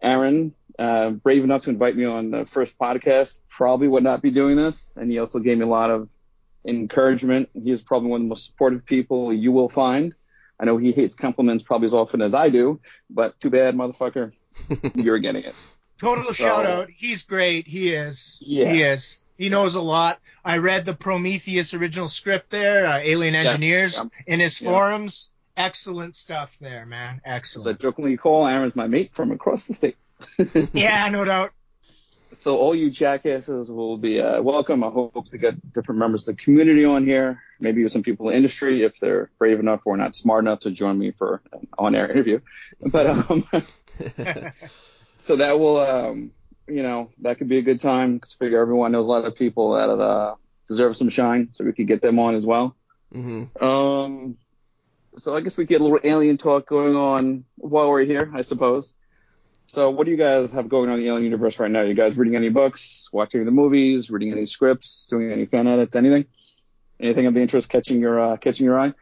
Aaron, 0.00 0.54
uh, 0.78 1.10
brave 1.10 1.42
enough 1.42 1.64
to 1.64 1.70
invite 1.70 1.96
me 1.96 2.04
on 2.04 2.30
the 2.30 2.46
first 2.46 2.78
podcast, 2.78 3.40
probably 3.48 3.88
would 3.88 4.04
not 4.04 4.22
be 4.22 4.30
doing 4.30 4.56
this. 4.56 4.96
And 4.96 5.10
he 5.10 5.18
also 5.18 5.40
gave 5.40 5.58
me 5.58 5.64
a 5.64 5.68
lot 5.68 5.90
of 5.90 6.10
encouragement. 6.64 7.48
He 7.54 7.70
is 7.70 7.82
probably 7.82 8.10
one 8.10 8.20
of 8.20 8.24
the 8.24 8.28
most 8.28 8.46
supportive 8.46 8.84
people 8.84 9.32
you 9.32 9.52
will 9.52 9.68
find. 9.68 10.14
I 10.60 10.64
know 10.64 10.76
he 10.76 10.92
hates 10.92 11.14
compliments 11.14 11.64
probably 11.64 11.86
as 11.86 11.94
often 11.94 12.22
as 12.22 12.34
I 12.34 12.48
do, 12.48 12.80
but 13.10 13.38
too 13.40 13.50
bad, 13.50 13.74
motherfucker. 13.74 14.32
You're 14.94 15.18
getting 15.18 15.44
it. 15.44 15.54
Total 15.98 16.24
So- 16.26 16.32
shout 16.32 16.66
out. 16.66 16.88
He's 16.90 17.24
great. 17.24 17.66
He 17.66 17.88
is. 17.90 18.38
Yeah. 18.40 18.72
He 18.72 18.82
is. 18.82 19.24
He 19.38 19.48
knows 19.48 19.74
a 19.74 19.80
lot. 19.80 20.20
I 20.44 20.58
read 20.58 20.84
the 20.84 20.94
Prometheus 20.94 21.74
original 21.74 22.08
script 22.08 22.50
there, 22.50 22.86
uh, 22.86 22.98
Alien 22.98 23.34
Yes. 23.34 23.46
Engineers, 23.46 24.02
in 24.26 24.40
his 24.40 24.60
yeah. 24.60 24.70
forums. 24.70 25.32
Excellent 25.56 26.14
stuff 26.14 26.56
there, 26.60 26.86
man. 26.86 27.20
Excellent. 27.24 27.26
I 27.26 27.36
Excellent. 27.36 27.80
jokingly 27.80 28.16
call 28.16 28.46
Aaron's 28.46 28.74
my 28.74 28.86
mate 28.86 29.10
from 29.14 29.30
across 29.32 29.66
the 29.66 29.74
state. 29.74 29.96
yeah, 30.72 31.08
no 31.10 31.24
doubt. 31.24 31.52
So 32.34 32.56
all 32.56 32.74
you 32.74 32.90
jackasses 32.90 33.70
will 33.70 33.98
be 33.98 34.20
uh, 34.20 34.40
welcome. 34.40 34.82
I 34.82 34.88
hope 34.88 35.28
to 35.28 35.38
get 35.38 35.72
different 35.72 35.98
members 35.98 36.26
of 36.28 36.36
the 36.36 36.42
community 36.42 36.84
on 36.84 37.06
here. 37.06 37.42
Maybe 37.60 37.86
some 37.88 38.02
people 38.02 38.28
in 38.28 38.32
the 38.32 38.36
industry 38.36 38.82
if 38.82 38.98
they're 38.98 39.30
brave 39.38 39.60
enough 39.60 39.80
or 39.84 39.96
not 39.96 40.16
smart 40.16 40.44
enough 40.44 40.60
to 40.60 40.70
join 40.70 40.98
me 40.98 41.10
for 41.12 41.42
an 41.52 41.68
on-air 41.78 42.10
interview. 42.10 42.40
But 42.80 43.06
um, 43.06 43.44
so 45.18 45.36
that 45.36 45.58
will, 45.58 45.76
um, 45.76 46.32
you 46.66 46.82
know, 46.82 47.10
that 47.20 47.38
could 47.38 47.48
be 47.48 47.58
a 47.58 47.62
good 47.62 47.80
time 47.80 48.14
because 48.14 48.32
figure 48.32 48.60
everyone 48.60 48.92
knows 48.92 49.06
a 49.06 49.10
lot 49.10 49.26
of 49.26 49.36
people 49.36 49.74
that 49.74 49.90
uh, 49.90 50.34
deserve 50.68 50.96
some 50.96 51.10
shine, 51.10 51.50
so 51.52 51.64
we 51.64 51.72
could 51.72 51.86
get 51.86 52.00
them 52.00 52.18
on 52.18 52.34
as 52.34 52.46
well. 52.46 52.76
hmm 53.12 53.44
Um, 53.60 54.38
so 55.18 55.36
I 55.36 55.42
guess 55.42 55.58
we 55.58 55.66
get 55.66 55.82
a 55.82 55.84
little 55.84 56.00
alien 56.02 56.38
talk 56.38 56.66
going 56.66 56.96
on 56.96 57.44
while 57.56 57.90
we're 57.90 58.04
here, 58.04 58.32
I 58.34 58.40
suppose. 58.42 58.94
So 59.72 59.88
what 59.88 60.04
do 60.04 60.10
you 60.10 60.18
guys 60.18 60.52
have 60.52 60.68
going 60.68 60.90
on 60.90 60.96
in 60.96 61.00
the 61.00 61.08
alien 61.08 61.24
universe 61.24 61.58
right 61.58 61.70
now? 61.70 61.80
You 61.80 61.94
guys 61.94 62.14
reading 62.14 62.36
any 62.36 62.50
books, 62.50 63.08
watching 63.10 63.42
the 63.46 63.50
movies, 63.50 64.10
reading 64.10 64.30
any 64.30 64.44
scripts, 64.44 65.06
doing 65.06 65.32
any 65.32 65.46
fan 65.46 65.66
edits, 65.66 65.96
anything? 65.96 66.26
Anything 67.00 67.24
of 67.24 67.38
interest 67.38 67.70
catching 67.70 67.98
your 67.98 68.20
uh, 68.20 68.36
catching 68.36 68.66
your 68.66 68.78
eye? 68.78 68.92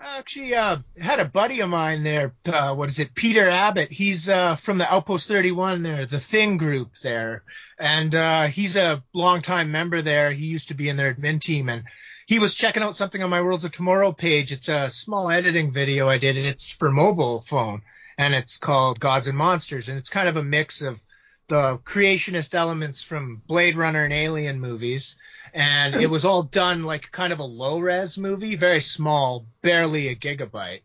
Actually, 0.00 0.54
uh, 0.54 0.76
had 0.96 1.18
a 1.18 1.24
buddy 1.24 1.58
of 1.58 1.70
mine 1.70 2.04
there. 2.04 2.36
Uh, 2.46 2.76
what 2.76 2.88
is 2.88 3.00
it? 3.00 3.16
Peter 3.16 3.48
Abbott. 3.48 3.90
He's 3.90 4.28
uh, 4.28 4.54
from 4.54 4.78
the 4.78 4.86
Outpost 4.94 5.26
31 5.26 5.82
there, 5.82 6.06
the 6.06 6.20
Thing 6.20 6.56
group 6.56 6.94
there, 7.02 7.42
and 7.80 8.14
uh, 8.14 8.44
he's 8.44 8.76
a 8.76 9.02
longtime 9.12 9.72
member 9.72 10.02
there. 10.02 10.30
He 10.30 10.46
used 10.46 10.68
to 10.68 10.74
be 10.74 10.88
in 10.88 10.96
their 10.96 11.12
admin 11.12 11.40
team, 11.40 11.68
and 11.68 11.82
he 12.26 12.38
was 12.38 12.54
checking 12.54 12.84
out 12.84 12.94
something 12.94 13.24
on 13.24 13.30
my 13.30 13.42
Worlds 13.42 13.64
of 13.64 13.72
Tomorrow 13.72 14.12
page. 14.12 14.52
It's 14.52 14.68
a 14.68 14.88
small 14.88 15.32
editing 15.32 15.72
video 15.72 16.08
I 16.08 16.18
did. 16.18 16.36
It's 16.36 16.70
for 16.70 16.92
mobile 16.92 17.40
phone, 17.40 17.82
and 18.18 18.34
it's 18.34 18.58
called 18.58 19.00
Gods 19.00 19.28
and 19.28 19.38
Monsters, 19.38 19.88
and 19.88 19.96
it's 19.96 20.10
kind 20.10 20.28
of 20.28 20.36
a 20.36 20.42
mix 20.42 20.82
of 20.82 21.00
the 21.46 21.78
creationist 21.84 22.54
elements 22.54 23.00
from 23.00 23.40
Blade 23.46 23.76
Runner 23.76 24.04
and 24.04 24.12
Alien 24.12 24.60
movies 24.60 25.16
and 25.54 25.94
it 25.94 26.10
was 26.10 26.24
all 26.24 26.42
done 26.42 26.84
like 26.84 27.10
kind 27.10 27.32
of 27.32 27.38
a 27.38 27.44
low 27.44 27.78
res 27.78 28.18
movie, 28.18 28.56
very 28.56 28.80
small, 28.80 29.46
barely 29.62 30.08
a 30.08 30.16
gigabyte. 30.16 30.80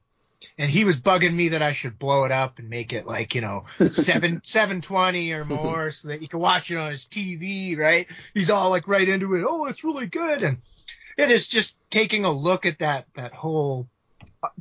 And 0.57 0.69
he 0.69 0.83
was 0.83 0.99
bugging 0.99 1.33
me 1.33 1.49
that 1.49 1.61
I 1.61 1.71
should 1.71 1.97
blow 1.97 2.25
it 2.25 2.31
up 2.31 2.59
and 2.59 2.69
make 2.69 2.91
it 2.93 3.05
like, 3.05 3.33
you 3.33 3.41
know, 3.41 3.63
seven, 3.91 4.41
720 4.43 5.31
or 5.31 5.45
more 5.45 5.89
so 5.89 6.09
that 6.09 6.21
you 6.21 6.27
can 6.27 6.39
watch 6.39 6.69
it 6.69 6.77
on 6.77 6.91
his 6.91 7.05
TV, 7.05 7.77
right? 7.77 8.07
He's 8.33 8.49
all 8.49 8.69
like 8.69 8.87
right 8.87 9.07
into 9.07 9.35
it. 9.35 9.45
Oh, 9.47 9.65
it's 9.67 9.83
really 9.83 10.05
good. 10.05 10.43
And 10.43 10.57
it 11.17 11.31
is 11.31 11.47
just 11.47 11.77
taking 11.89 12.25
a 12.25 12.31
look 12.31 12.65
at 12.65 12.79
that, 12.79 13.07
that 13.13 13.33
whole 13.33 13.87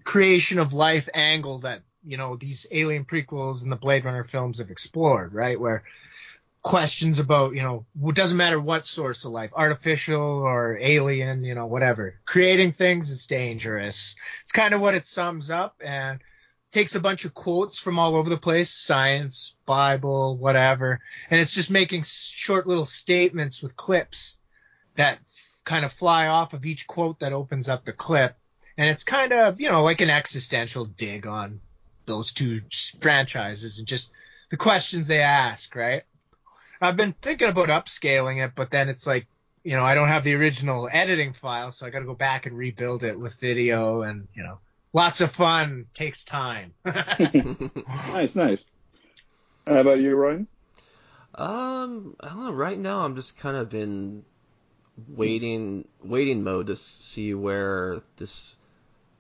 creation 0.05 0.59
of 0.59 0.73
life 0.73 1.09
angle 1.15 1.59
that 1.59 1.83
you 2.05 2.17
know 2.17 2.37
these 2.37 2.67
alien 2.71 3.05
prequels 3.05 3.63
and 3.63 3.73
the 3.73 3.77
Blade 3.77 4.05
Runner 4.05 4.25
films 4.25 4.59
have 4.59 4.71
explored, 4.71 5.33
right? 5.33 5.59
Where 5.59 5.85
questions 6.63 7.19
about 7.19 7.55
you 7.55 7.63
know 7.63 7.85
it 8.05 8.15
doesn't 8.15 8.37
matter 8.37 8.61
what 8.61 8.87
source 8.87 9.25
of 9.25 9.33
life, 9.33 9.53
artificial 9.55 10.43
or 10.43 10.79
alien, 10.81 11.45
you 11.45 11.55
know 11.55 11.67
whatever, 11.67 12.21
creating 12.25 12.73
things 12.73 13.11
is 13.11 13.27
dangerous. 13.27 14.17
It's 14.43 14.53
kind 14.53 14.75
of 14.75 14.81
what 14.81 14.95
it 14.95 15.07
sums 15.07 15.51
up 15.51 15.77
and 15.85 16.21
takes 16.71 16.95
a 16.95 17.01
bunch 17.01 17.25
of 17.25 17.35
quotes 17.35 17.79
from 17.79 17.99
all 17.99 18.17
over 18.17 18.31
the 18.31 18.39
place, 18.39 18.71
science, 18.71 19.57
Bible, 19.67 20.37
whatever, 20.37 21.01
and 21.31 21.41
it's 21.41 21.53
just 21.53 21.71
making 21.71 22.03
short 22.05 22.67
little 22.67 22.85
statements 22.85 23.63
with 23.63 23.77
clips 23.77 24.39
that 24.97 25.19
kind 25.65 25.85
of 25.85 25.93
fly 25.93 26.27
off 26.29 26.55
of 26.55 26.67
each 26.67 26.87
quote 26.87 27.21
that 27.21 27.33
opens 27.33 27.69
up 27.69 27.85
the 27.85 27.93
clip. 27.93 28.37
And 28.77 28.89
it's 28.89 29.05
kind 29.05 29.33
of, 29.33 29.61
you 29.61 29.71
know, 29.71 29.83
like 29.83 30.01
an 30.01 30.11
existential 30.11 30.87
dig 30.87 31.27
on 31.27 31.61
those 32.13 32.33
two 32.33 32.63
franchises 33.01 33.79
and 33.79 33.89
just 33.89 34.13
the 34.51 34.57
questions 34.57 35.07
they 35.07 35.21
ask, 35.21 35.75
right? 35.75 36.03
I've 36.81 36.97
been 36.97 37.13
thinking 37.13 37.49
about 37.49 37.69
upscaling 37.69 38.45
it, 38.45 38.53
but 38.55 38.71
then 38.71 38.89
it's 38.89 39.07
like, 39.07 39.27
you 39.65 39.77
know, 39.77 39.85
I 39.85 39.95
don't 39.95 40.09
have 40.09 40.25
the 40.25 40.35
original 40.35 40.89
editing 40.93 41.33
file, 41.33 41.71
so 41.71 41.87
I 41.87 41.91
got 41.91 42.01
to 42.01 42.05
go 42.05 42.15
back 42.15 42.47
and 42.47 42.57
rebuild 42.57 43.05
it 43.05 43.19
with 43.19 43.41
video 43.41 44.03
and, 44.03 44.29
you 44.35 44.43
know, 44.43 44.59
lots 44.93 45.21
of 45.21 45.31
fun 45.31 45.87
takes 45.95 46.25
time. 46.25 46.75
nice, 46.85 48.35
nice. 48.35 48.69
How 49.67 49.77
about 49.77 50.01
you, 50.01 50.15
Ryan? 50.17 50.49
Um, 51.35 52.17
I 52.21 52.29
don't 52.29 52.45
know. 52.45 52.53
Right 52.53 52.79
now, 52.79 53.05
I'm 53.05 53.15
just 53.15 53.39
kind 53.39 53.57
of 53.57 53.73
in 53.75 54.25
waiting 55.09 55.89
waiting 56.03 56.45
mode 56.45 56.67
to 56.67 56.77
see 56.77 57.33
where 57.33 58.03
this 58.17 58.57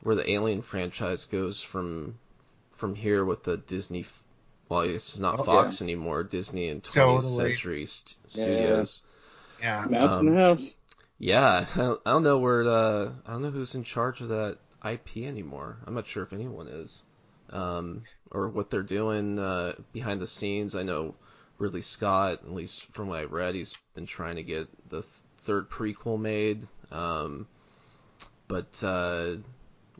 where 0.03 0.17
the 0.17 0.31
Alien 0.31 0.63
franchise 0.63 1.25
goes 1.27 1.63
from 1.63 2.19
from 2.83 2.97
here 2.97 3.25
with 3.25 3.45
the 3.45 3.57
Disney. 3.57 4.05
Well, 4.69 4.81
it's 4.81 5.21
not 5.21 5.39
Oh, 5.39 5.45
Fox 5.45 5.83
anymore. 5.83 6.25
Disney 6.25 6.69
and 6.69 6.83
20th 6.83 6.93
Totally. 6.95 7.49
Century 7.51 7.87
st- 7.87 8.17
Studios. 8.29 9.03
yeah. 9.61 9.85
Mouse 9.89 10.19
in 10.21 10.27
Um, 10.29 10.35
the 10.35 10.41
house. 10.41 10.81
Yeah, 11.17 11.65
I 11.75 11.79
don't, 11.79 12.01
I 12.05 12.11
don't 12.11 12.25
know 12.25 12.39
where 12.39 12.65
the 12.65 13.13
I 13.25 13.31
don't 13.33 13.43
know 13.43 13.51
who's 13.51 13.77
in 13.77 13.85
charge 13.85 14.21
of 14.21 14.29
that 14.31 14.59
IP 14.85 15.19
anymore. 15.19 15.77
I'm 15.87 15.95
not 15.95 16.09
sure 16.09 16.25
if 16.25 16.33
anyone 16.33 16.67
is, 16.67 17.05
um, 17.51 18.03
or 18.33 18.49
what 18.49 18.69
they're 18.71 18.83
doing 18.83 19.39
uh, 19.39 19.75
behind 19.93 20.21
the 20.21 20.27
scenes. 20.27 20.75
I 20.75 20.83
know 20.83 21.15
Ridley 21.59 21.83
Scott, 21.83 22.41
at 22.43 22.53
least 22.53 22.93
from 22.95 23.07
what 23.07 23.21
I 23.21 23.25
read, 23.27 23.55
he's 23.55 23.79
been 23.95 24.07
trying 24.07 24.37
to 24.37 24.43
get 24.43 24.67
the 24.89 25.03
th- 25.03 25.13
third 25.43 25.71
prequel 25.71 26.19
made. 26.21 26.67
Um, 26.91 27.47
but 28.49 28.83
uh, 28.83 29.37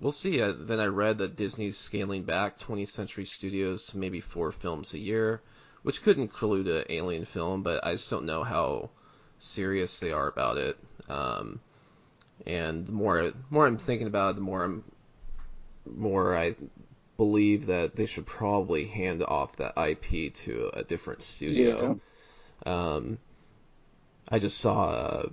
we'll 0.03 0.13
see. 0.13 0.43
Uh, 0.43 0.53
then 0.59 0.81
I 0.81 0.87
read 0.87 1.19
that 1.19 1.37
Disney's 1.37 1.79
scaling 1.79 2.25
back 2.25 2.59
20th 2.59 2.89
Century 2.89 3.25
Studios 3.25 3.87
to 3.89 3.99
maybe 3.99 4.21
four 4.21 4.51
films 4.51 4.93
a 4.93 4.99
year, 4.99 5.41
which 5.83 6.03
could 6.03 6.19
include 6.19 6.67
an 6.67 6.85
Alien 6.91 7.25
film, 7.25 7.63
but 7.63 7.87
I 7.87 7.93
just 7.93 8.11
don't 8.11 8.27
know 8.27 8.43
how 8.43 8.91
serious 9.39 10.01
they 10.01 10.13
are 10.13 10.29
about 10.29 10.59
it. 10.59 10.77
Um, 11.09 11.61
and 12.45 12.87
the 12.87 12.93
more 12.93 13.33
more 13.51 13.67
I'm 13.67 13.79
thinking 13.79 14.09
about 14.09 14.31
it, 14.31 14.35
the 14.35 14.43
more 14.43 14.65
I'm 14.65 14.85
more 15.87 16.37
I 16.37 16.57
believe 17.17 17.67
that 17.67 17.95
they 17.95 18.07
should 18.07 18.27
probably 18.27 18.87
hand 18.87 19.23
off 19.23 19.57
that 19.57 19.75
IP 19.79 20.35
to 20.35 20.71
a 20.75 20.83
different 20.83 21.23
studio. 21.23 22.01
Um, 22.67 23.19
I 24.29 24.41
just 24.41 24.59
saw. 24.59 24.91
Uh, 24.91 25.29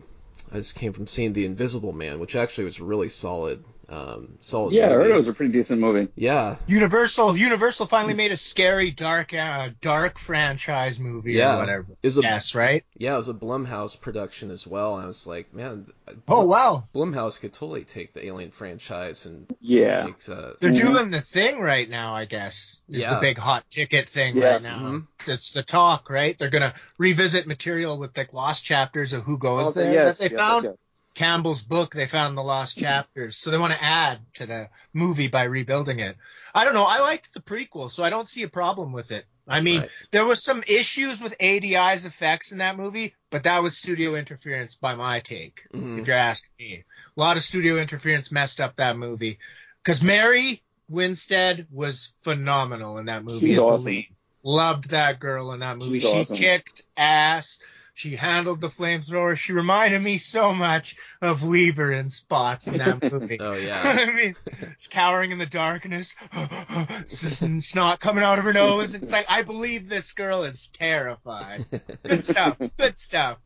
I 0.51 0.55
just 0.55 0.75
came 0.75 0.93
from 0.93 1.07
seeing 1.07 1.33
The 1.33 1.45
Invisible 1.45 1.91
Man, 1.91 2.19
which 2.19 2.35
actually 2.35 2.65
was 2.65 2.79
really 2.79 3.09
solid, 3.09 3.63
um, 3.89 4.37
solid. 4.39 4.73
Yeah, 4.73 4.85
I 4.85 4.89
movie. 4.89 5.03
heard 5.03 5.11
it 5.11 5.17
was 5.17 5.27
a 5.27 5.33
pretty 5.33 5.51
decent 5.51 5.81
movie. 5.81 6.09
Yeah, 6.15 6.55
Universal 6.67 7.35
Universal 7.37 7.87
finally 7.87 8.13
made 8.13 8.31
a 8.31 8.37
scary 8.37 8.91
dark 8.91 9.33
uh, 9.33 9.69
dark 9.81 10.17
franchise 10.19 10.99
movie 10.99 11.33
Yeah. 11.33 11.55
or 11.55 11.59
whatever. 11.59 11.85
it 12.03 12.07
was 12.07 12.17
a 12.17 12.21
Yes, 12.21 12.55
right? 12.55 12.83
yeah, 12.97 13.13
it 13.13 13.17
was 13.17 13.27
a 13.29 13.33
Blumhouse 13.33 13.99
production 13.99 14.51
as 14.51 14.67
well. 14.67 14.95
And 14.95 15.03
I 15.03 15.07
was 15.07 15.25
like, 15.25 15.53
man, 15.53 15.87
Oh 16.27 16.45
wow. 16.45 16.83
Blumhouse 16.93 17.39
could 17.39 17.53
totally 17.53 17.83
take 17.83 18.13
the 18.13 18.25
Alien 18.25 18.51
franchise 18.51 19.25
and 19.25 19.47
Yeah. 19.59 20.05
make 20.05 20.27
uh, 20.29 20.53
They're 20.59 20.71
Mhm. 20.71 20.81
doing 20.93 21.11
the 21.11 21.21
thing 21.21 21.59
right 21.59 21.89
now, 21.89 22.15
I 22.15 22.25
guess. 22.25 22.79
Is 22.89 23.01
Yeah. 23.01 23.15
the 23.15 23.21
big 23.21 23.37
hot 23.37 23.69
ticket 23.69 24.09
thing 24.09 24.37
Yes. 24.37 24.63
right 24.63 24.63
now. 24.63 24.79
Mhm. 24.91 25.07
It's 25.27 25.51
the 25.51 25.63
talk, 25.63 26.09
right? 26.09 26.37
They're 26.37 26.49
gonna 26.49 26.73
revisit 26.97 27.47
material 27.47 27.97
with 27.97 28.15
like 28.17 28.33
lost 28.33 28.63
chapters 28.65 29.13
of 29.13 29.23
who 29.23 29.37
goes 29.37 29.67
Oh, 29.67 29.71
there 29.71 29.93
yes, 29.93 30.17
that 30.17 30.29
they 30.29 30.35
yes, 30.35 30.39
found. 30.39 30.77
Campbell's 31.19 31.61
book, 31.61 31.93
they 31.93 32.05
found 32.05 32.37
the 32.37 32.41
lost 32.41 32.77
chapters. 32.77 33.37
So 33.37 33.51
they 33.51 33.57
want 33.57 33.73
to 33.73 33.83
add 33.83 34.19
to 34.35 34.45
the 34.45 34.69
movie 34.93 35.27
by 35.27 35.43
rebuilding 35.43 35.99
it. 35.99 36.15
I 36.55 36.63
don't 36.63 36.73
know. 36.73 36.85
I 36.85 37.01
liked 37.01 37.33
the 37.33 37.41
prequel, 37.41 37.91
so 37.91 38.05
I 38.05 38.09
don't 38.09 38.27
see 38.27 38.43
a 38.43 38.47
problem 38.47 38.93
with 38.93 39.11
it. 39.11 39.25
I 39.45 39.59
mean, 39.59 39.81
Right. 39.81 39.89
there 40.11 40.25
was 40.25 40.41
some 40.41 40.63
issues 40.65 41.19
with 41.21 41.35
ADI's 41.41 42.05
effects 42.05 42.53
in 42.53 42.59
that 42.59 42.77
movie, 42.77 43.15
but 43.31 43.43
that 43.43 43.61
was 43.61 43.75
studio 43.75 44.15
interference 44.15 44.75
by 44.75 44.95
my 44.95 45.19
take, 45.19 45.67
Mhm. 45.73 45.99
if 45.99 46.07
you're 46.07 46.15
asking 46.15 46.51
me. 46.57 46.83
A 47.17 47.19
lot 47.19 47.35
of 47.35 47.43
studio 47.43 47.75
interference 47.77 48.31
messed 48.31 48.61
up 48.61 48.77
that 48.77 48.95
movie. 48.95 49.39
Because 49.83 50.01
Mary 50.01 50.63
Winstead 50.87 51.67
was 51.69 52.13
phenomenal 52.21 52.97
in 52.97 53.07
that 53.07 53.25
movie. 53.25 53.47
She's 53.47 53.59
awesome. 53.59 54.05
Loved 54.41 54.91
that 54.91 55.19
girl 55.19 55.51
in 55.51 55.59
that 55.59 55.77
movie. 55.77 55.99
She's 55.99 56.09
she 56.09 56.17
awesome. 56.21 56.37
kicked 56.37 56.83
ass. 56.95 57.59
She 57.99 58.15
handled 58.15 58.61
the 58.61 58.69
flamethrower. 58.69 59.37
She 59.37 59.51
reminded 59.51 60.01
me 60.01 60.15
so 60.15 60.53
much 60.53 60.95
of 61.21 61.43
Weaver 61.43 61.91
in 61.91 62.07
spots 62.07 62.65
in 62.65 62.77
that 62.77 63.11
movie. 63.11 63.37
Oh 63.41 63.57
yeah. 63.57 63.77
I 63.83 64.05
mean, 64.09 64.37
she's 64.77 64.87
cowering 64.87 65.31
in 65.33 65.37
the 65.37 65.45
darkness, 65.45 66.15
just 67.09 67.39
snot 67.61 67.99
coming 67.99 68.23
out 68.23 68.39
of 68.39 68.45
her 68.45 68.53
nose. 68.53 68.95
It's 68.95 69.11
like 69.11 69.25
I 69.27 69.41
believe 69.41 69.89
this 69.89 70.13
girl 70.13 70.43
is 70.43 70.69
terrified. 70.69 71.65
Good 72.03 72.23
stuff. 72.23 72.57
Good 72.77 72.97
stuff. 72.97 73.37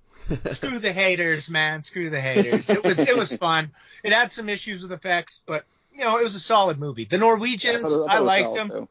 Screw 0.46 0.78
the 0.78 0.94
haters, 0.94 1.50
man. 1.50 1.82
Screw 1.82 2.12
the 2.12 2.22
haters. 2.22 2.70
It 2.70 2.84
was 2.84 3.00
it 3.00 3.18
was 3.18 3.36
fun. 3.36 3.72
It 4.04 4.14
had 4.14 4.32
some 4.32 4.50
issues 4.50 4.84
with 4.84 4.92
effects, 4.92 5.42
but 5.48 5.66
you 5.96 6.04
know 6.04 6.20
it 6.20 6.24
was 6.24 6.36
a 6.36 6.40
solid 6.40 6.78
movie. 6.78 7.06
The 7.06 7.18
Yeah, 7.18 7.24
I 7.24 7.28
thought 7.28 7.38
Norwegians, 7.40 8.00
I, 8.08 8.20
liked 8.20 8.54
them. 8.54 8.70
too. 8.70 8.90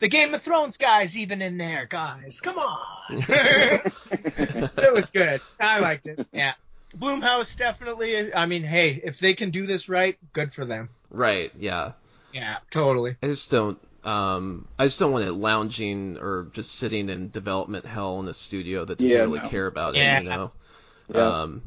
The 0.00 0.08
Game 0.08 0.34
of 0.34 0.42
Thrones 0.42 0.76
guys 0.78 1.16
even 1.18 1.40
in 1.42 1.58
there, 1.58 1.86
guys. 1.86 2.40
Come 2.40 2.56
on. 2.58 2.78
it 3.28 4.92
was 4.94 5.10
good. 5.10 5.40
I 5.60 5.80
liked 5.80 6.06
it. 6.06 6.26
Yeah. 6.32 6.52
Blumhouse 6.96 7.56
definitely. 7.56 8.34
I 8.34 8.46
mean, 8.46 8.62
hey, 8.62 9.00
if 9.04 9.18
they 9.20 9.34
can 9.34 9.50
do 9.50 9.66
this 9.66 9.88
right, 9.88 10.18
good 10.32 10.52
for 10.52 10.64
them. 10.64 10.88
right. 11.10 11.52
Yeah. 11.58 11.92
Yeah, 12.32 12.58
totally. 12.70 13.16
I 13.22 13.26
just 13.26 13.50
don't. 13.50 13.78
Um, 14.04 14.66
I 14.78 14.86
just 14.86 14.98
don't 15.00 15.12
want 15.12 15.24
it 15.26 15.32
lounging 15.32 16.16
or 16.18 16.48
just 16.52 16.76
sitting 16.76 17.08
in 17.10 17.28
development 17.30 17.84
hell 17.84 18.20
in 18.20 18.28
a 18.28 18.34
studio 18.34 18.84
that 18.84 18.98
doesn't 18.98 19.10
Yeah, 19.10 19.22
really 19.24 19.40
no. 19.40 19.48
care 19.48 19.66
about 19.66 19.94
Yeah. 19.96 20.18
it, 20.18 20.22
you 20.22 20.28
know. 20.30 20.52
Yeah. 21.14 21.40
Um, 21.42 21.62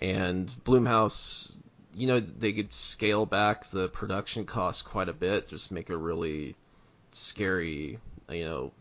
and 0.00 0.48
Blumhouse, 0.64 1.56
you 1.94 2.06
know, 2.06 2.20
they 2.20 2.52
could 2.52 2.72
scale 2.72 3.26
back 3.26 3.66
the 3.66 3.88
production 3.88 4.46
costs 4.46 4.82
quite 4.82 5.08
a 5.08 5.12
bit, 5.12 5.48
just 5.48 5.70
make 5.70 5.90
a 5.90 5.96
really 5.96 6.54
scary, 7.14 7.98
you 8.30 8.44
know, 8.44 8.72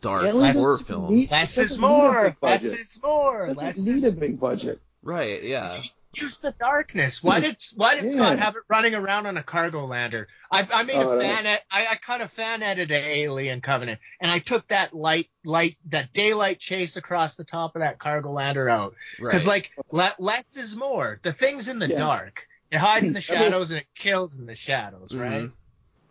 dark 0.00 0.24
Aliens 0.24 0.56
horror 0.56 0.78
film. 0.78 1.14
need- 1.14 1.30
Less 1.30 1.58
It 1.58 1.62
is 1.62 1.68
doesn't 1.76 1.82
need 1.82 1.86
a 1.86 1.90
more. 1.90 2.36
Less 2.42 2.64
is 2.64 3.00
more. 3.02 3.52
Less 3.54 3.86
need 3.86 3.92
is 3.96 4.04
a 4.06 4.12
big 4.12 4.40
budget. 4.40 4.80
Right? 5.02 5.42
Yeah. 5.44 5.76
use 6.14 6.40
the 6.40 6.50
darkness. 6.58 7.22
Why 7.22 7.38
did 7.40 7.56
Why 7.76 7.96
did 8.00 8.10
Scott 8.10 8.38
have 8.40 8.56
it 8.56 8.62
running 8.68 8.94
around 8.94 9.26
on 9.26 9.36
a 9.36 9.42
cargo 9.42 9.84
lander? 9.84 10.26
I, 10.50 10.66
I 10.72 10.82
made 10.84 10.96
Oh, 10.96 11.18
a 11.18 11.20
fan. 11.20 11.46
Ed, 11.46 11.60
I, 11.70 11.86
I 11.90 11.94
cut 11.96 12.20
a 12.22 12.26
fan 12.28 12.62
edit 12.62 12.90
of 12.90 12.96
Alien 12.96 13.60
Covenant, 13.60 14.00
and 14.20 14.30
I 14.30 14.38
took 14.40 14.66
that 14.68 14.94
light, 14.94 15.28
light, 15.44 15.76
that 15.90 16.12
daylight 16.12 16.58
chase 16.58 16.96
across 16.96 17.36
the 17.36 17.44
top 17.44 17.76
of 17.76 17.82
that 17.82 17.98
cargo 18.00 18.32
lander 18.32 18.68
out. 18.68 18.94
Right. 19.20 19.28
Because 19.28 19.46
like 19.46 19.70
le- 19.92 20.14
less 20.18 20.56
is 20.56 20.74
more. 20.74 21.20
The 21.22 21.32
thing's 21.32 21.68
in 21.68 21.78
the 21.78 21.88
Yeah. 21.90 21.96
dark. 21.96 22.48
It 22.72 22.78
hides 22.78 23.06
in 23.06 23.12
the 23.12 23.20
That 23.20 23.30
was- 23.30 23.38
shadows 23.44 23.70
and 23.70 23.80
it 23.80 23.86
kills 23.94 24.34
in 24.36 24.46
the 24.46 24.56
shadows, 24.56 25.14
right? 25.14 25.42
Mhm. 25.42 25.52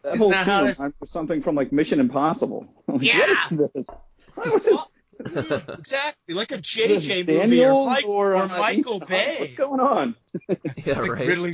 That 0.05 0.15
Isn't 0.15 0.19
whole 0.19 0.29
that 0.29 0.45
how 0.45 0.63
this- 0.65 0.79
reminds 0.79 0.95
something 1.11 1.41
from 1.41 1.55
like 1.55 1.71
Mission 1.71 1.99
Impossible. 1.99 2.67
Like, 2.87 3.01
Yeah. 3.01 3.19
What 3.19 3.51
is 3.51 3.71
this? 3.73 4.07
What 4.35 4.47
is 4.47 4.63
this? 4.63 4.79
Mm, 5.23 5.79
exactly, 5.79 6.35
like 6.35 6.51
a 6.51 6.57
JJ 6.57 7.25
movie 7.27 7.65
or, 7.65 7.85
Mike, 7.87 8.05
or, 8.05 8.35
uh, 8.35 8.47
Michael 8.47 8.97
Ethan 8.97 9.07
Hunt? 9.07 9.09
Bay. 9.09 9.37
What's 9.39 9.55
going 9.55 9.79
on? 9.79 10.15
yeah. 10.49 10.55
It's 10.75 10.87
like 11.01 11.09
Right. 11.11 11.27
Ridley 11.27 11.53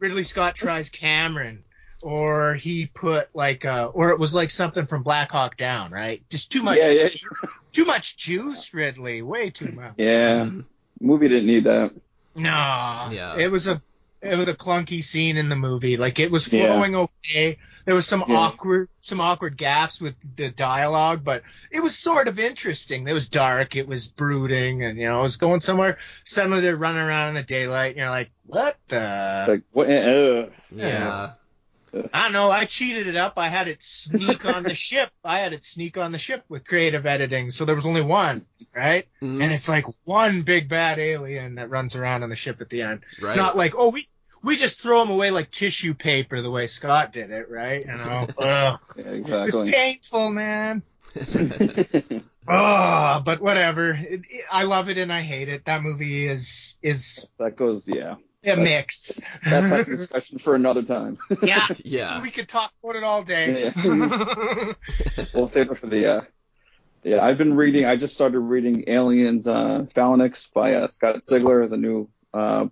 Ridley 0.00 0.22
Scott 0.24 0.54
tries 0.56 0.90
Cameron, 0.90 1.64
or 2.02 2.54
he 2.54 2.86
put 2.86 3.28
like, 3.32 3.64
uh, 3.64 3.90
or 3.94 4.10
it 4.10 4.18
was 4.18 4.34
like 4.34 4.50
something 4.50 4.84
from 4.86 5.02
Black 5.02 5.30
Hawk 5.32 5.56
Down, 5.56 5.90
right? 5.92 6.22
Just 6.28 6.52
too 6.52 6.62
much, 6.62 6.78
Yeah, 6.78 6.90
yeah, 6.90 7.08
too 7.72 7.84
much 7.86 8.16
juice, 8.18 8.74
Ridley, 8.74 9.22
way 9.22 9.50
too 9.50 9.72
much. 9.72 9.94
yeah. 9.96 10.50
Movie 11.00 11.28
didn't 11.28 11.46
need 11.46 11.64
that. 11.64 11.92
No, 12.34 12.50
Yeah. 13.12 13.36
it 13.38 13.50
was 13.50 13.66
a, 13.68 13.80
it 14.20 14.36
was 14.36 14.48
a 14.48 14.54
clunky 14.54 15.02
scene 15.02 15.36
in 15.38 15.48
the 15.48 15.56
movie. 15.56 15.96
Like 15.96 16.18
it 16.18 16.30
was 16.30 16.52
Yeah. 16.52 16.66
flowing 16.66 16.96
okay. 16.96 17.58
There 17.86 17.94
was 17.94 18.06
some 18.06 18.24
Yeah. 18.28 18.36
awkward, 18.36 18.88
some 19.00 19.20
awkward 19.20 19.56
gaps 19.56 20.00
with 20.00 20.16
the 20.36 20.50
dialogue, 20.50 21.22
but 21.24 21.42
it 21.70 21.80
was 21.82 21.96
sort 21.96 22.28
of 22.28 22.38
interesting. 22.38 23.06
It 23.08 23.12
was 23.12 23.28
dark, 23.30 23.76
it 23.76 23.86
was 23.88 24.08
brooding, 24.08 24.82
and 24.84 24.98
you 24.98 25.08
know, 25.08 25.20
it 25.20 25.22
was 25.22 25.36
going 25.38 25.60
somewhere. 25.60 25.96
Suddenly 26.24 26.60
they're 26.60 26.76
running 26.76 27.00
around 27.00 27.28
in 27.28 27.34
the 27.36 27.42
daylight, 27.44 27.90
and 27.92 27.98
you're 27.98 28.10
like, 28.10 28.30
what 28.44 28.76
the? 28.88 29.44
Like 29.48 29.62
what? 29.72 29.88
Uh, 29.88 30.46
Yeah. 30.70 31.30
I 32.12 32.24
don't 32.24 32.32
know. 32.32 32.50
I 32.50 32.66
cheated 32.66 33.06
it 33.06 33.16
up. 33.16 33.34
I 33.38 33.48
had 33.48 33.68
it 33.68 33.82
sneak 33.82 34.44
on 34.44 34.64
the 34.64 34.74
ship. 34.86 35.08
I 35.24 35.38
had 35.38 35.54
it 35.54 35.64
sneak 35.64 35.96
on 35.96 36.12
the 36.12 36.18
ship 36.18 36.44
with 36.48 36.66
creative 36.66 37.06
editing, 37.06 37.48
so 37.50 37.64
there 37.64 37.74
was 37.76 37.86
only 37.86 38.02
one, 38.02 38.44
right? 38.74 39.06
Mhm. 39.22 39.42
And 39.42 39.50
it's 39.52 39.68
like 39.68 39.86
one 40.04 40.42
big 40.42 40.68
bad 40.68 40.98
alien 40.98 41.54
that 41.54 41.70
runs 41.70 41.96
around 41.96 42.22
on 42.22 42.28
the 42.28 42.36
ship 42.36 42.60
at 42.60 42.68
the 42.68 42.82
end. 42.82 43.00
Right. 43.20 43.36
Not 43.36 43.56
like, 43.56 43.74
oh, 43.78 43.90
we 43.92 44.08
we 44.46 44.56
just 44.56 44.80
throw 44.80 45.00
them 45.00 45.10
away 45.10 45.32
like 45.32 45.50
tissue 45.50 45.92
paper 45.92 46.40
the 46.40 46.50
way 46.52 46.66
Scott 46.66 47.12
did 47.12 47.32
it, 47.32 47.50
right? 47.50 47.84
You 47.84 47.96
know, 47.96 48.28
Ugh. 48.38 48.80
Yeah, 48.96 49.44
it's 49.44 49.56
painful, 49.56 50.30
man. 50.30 50.82
Oh, 52.48 53.20
but 53.24 53.40
whatever. 53.40 53.90
It, 53.90 54.20
it- 54.30 54.44
I 54.52 54.62
love 54.62 54.88
it 54.88 54.98
and 54.98 55.12
I 55.12 55.22
hate 55.22 55.48
it. 55.48 55.64
That 55.64 55.82
movie 55.82 56.26
is 56.26 56.76
is 56.80 57.28
that 57.40 57.56
goes, 57.56 57.88
yeah. 57.88 58.14
a 58.46 58.56
mix. 58.56 59.20
That's 59.44 59.88
a 59.88 59.96
discussion 59.96 60.38
for 60.38 60.54
another 60.54 60.84
time. 60.84 61.18
yeah, 61.42 61.66
yeah. 61.84 62.22
we 62.22 62.30
could 62.30 62.48
talk 62.48 62.70
about 62.84 62.94
it 62.94 63.02
all 63.02 63.24
day. 63.24 63.72
we'll 65.34 65.48
save 65.48 65.72
it 65.72 65.78
for 65.78 65.88
the. 65.88 66.18
Uh, 66.18 66.20
yeah, 67.02 67.24
I've 67.24 67.38
been 67.38 67.54
reading. 67.54 67.84
I 67.84 67.96
just 67.96 68.14
started 68.14 68.38
reading 68.38 68.84
Aliens 68.86 69.48
uh, 69.48 69.86
Phalanx 69.92 70.48
by 70.54 70.74
uh, 70.74 70.86
Scott 70.86 71.22
Sigler, 71.22 71.68
the 71.68 71.76
new 71.78 72.08
uh, 72.32 72.66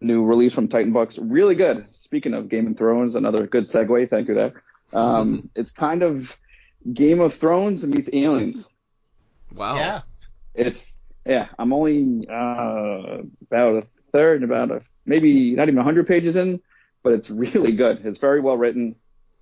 new 0.00 0.24
release 0.24 0.52
from 0.52 0.68
Titan 0.68 0.92
Books. 0.92 1.18
Really 1.18 1.54
good. 1.54 1.86
Speaking 1.92 2.34
of 2.34 2.48
Game 2.48 2.66
of 2.66 2.76
Thrones, 2.76 3.14
another 3.14 3.46
good 3.46 3.64
segue. 3.64 4.08
Thank 4.10 4.28
you 4.28 4.34
there. 4.34 4.62
Um, 4.92 5.50
it's 5.54 5.72
kind 5.72 6.02
of 6.02 6.36
Game 6.92 7.20
of 7.20 7.34
Thrones 7.34 7.86
meets 7.86 8.10
Aliens. 8.12 8.68
Wow. 9.54 9.76
yeah. 9.76 10.00
It's 10.54 10.96
yeah. 11.24 11.48
I'm 11.58 11.72
only 11.72 12.26
uh, 12.28 13.18
about 13.42 13.74
a 13.76 13.86
third, 14.12 14.42
about 14.42 14.70
a 14.70 14.82
maybe 15.06 15.54
not 15.54 15.68
even 15.68 15.76
100 15.76 16.06
pages 16.06 16.36
in, 16.36 16.60
but 17.02 17.12
it's 17.12 17.30
really 17.30 17.72
good. 17.72 18.04
It's 18.04 18.18
very 18.18 18.40
well 18.40 18.56
written. 18.56 18.96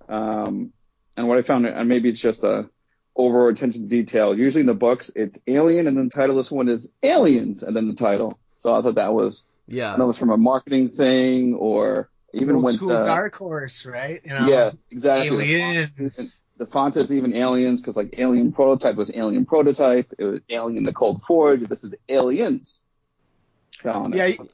Um, 0.07 0.73
and 1.15 1.27
what 1.27 1.37
I 1.37 1.41
found, 1.41 1.65
and 1.65 1.89
maybe 1.89 2.09
it's 2.09 2.21
just 2.21 2.43
a 2.43 2.69
over 3.15 3.49
attention 3.49 3.83
to 3.83 3.87
detail. 3.87 4.37
Usually 4.37 4.61
in 4.61 4.67
the 4.67 4.73
books, 4.73 5.11
it's 5.15 5.41
Alien, 5.45 5.87
and 5.87 5.97
then 5.97 6.05
the 6.05 6.15
title 6.15 6.31
of 6.31 6.37
this 6.37 6.51
one 6.51 6.69
is 6.69 6.89
Aliens, 7.03 7.63
and 7.63 7.75
then 7.75 7.87
the 7.87 7.93
title. 7.93 8.39
So 8.55 8.73
I 8.73 8.81
thought 8.81 8.95
that 8.95 9.13
was, 9.13 9.45
I 9.58 9.58
Yeah. 9.69 9.91
don't 9.91 9.99
know, 9.99 10.09
it's 10.09 10.19
from 10.19 10.31
a 10.31 10.37
marketing 10.37 10.89
thing 10.89 11.53
or 11.55 12.09
even 12.33 12.55
Old 12.55 12.65
when 12.65 12.73
school 12.75 12.91
uh, 12.91 13.03
Dark 13.05 13.35
Horse, 13.35 13.85
right? 13.85 14.21
You 14.23 14.31
know, 14.31 14.47
yeah, 14.47 14.71
exactly. 14.91 15.55
aliens. 15.55 16.43
The 16.57 16.65
font 16.65 16.97
is 16.97 17.13
even 17.13 17.33
aliens 17.35 17.79
because 17.79 17.95
like 17.95 18.15
Alien 18.17 18.51
Prototype 18.51 18.95
was 18.95 19.09
Alien 19.15 19.45
Prototype. 19.45 20.11
It 20.17 20.25
was 20.25 20.41
Alien 20.49 20.83
the 20.83 20.91
Cold 20.93 21.21
Forge. 21.21 21.61
This 21.61 21.83
is 21.85 21.95
Aliens. 22.09 22.83
Phalanx. 23.79 24.17
Yeah, 24.17 24.45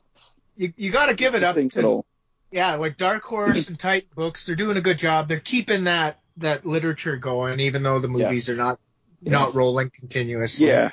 You 0.55 0.73
you 0.77 0.91
got 0.91 1.07
to 1.07 1.15
give 1.15 1.33
it 1.35 1.43
up 1.43 1.57
Interesting 1.57 1.69
to 1.81 1.87
little- 1.87 2.05
yeah, 2.51 2.75
like 2.75 2.95
Dark 2.97 3.23
Horse 3.23 3.67
and 3.69 3.77
Titan 3.87 4.07
Books. 4.15 4.45
They're 4.45 4.55
doing 4.55 4.77
a 4.77 4.81
good 4.81 4.99
job. 4.99 5.27
They're 5.27 5.39
keeping 5.39 5.85
that 5.85 6.19
that 6.37 6.65
literature 6.65 7.17
going, 7.17 7.59
even 7.59 7.81
though 7.83 7.99
the 7.99 8.07
movies 8.07 8.49
are 8.49 8.55
not 8.55 8.79
not 9.21 9.55
rolling 9.55 9.89
continuously. 9.89 10.67
Yeah. 10.67 10.91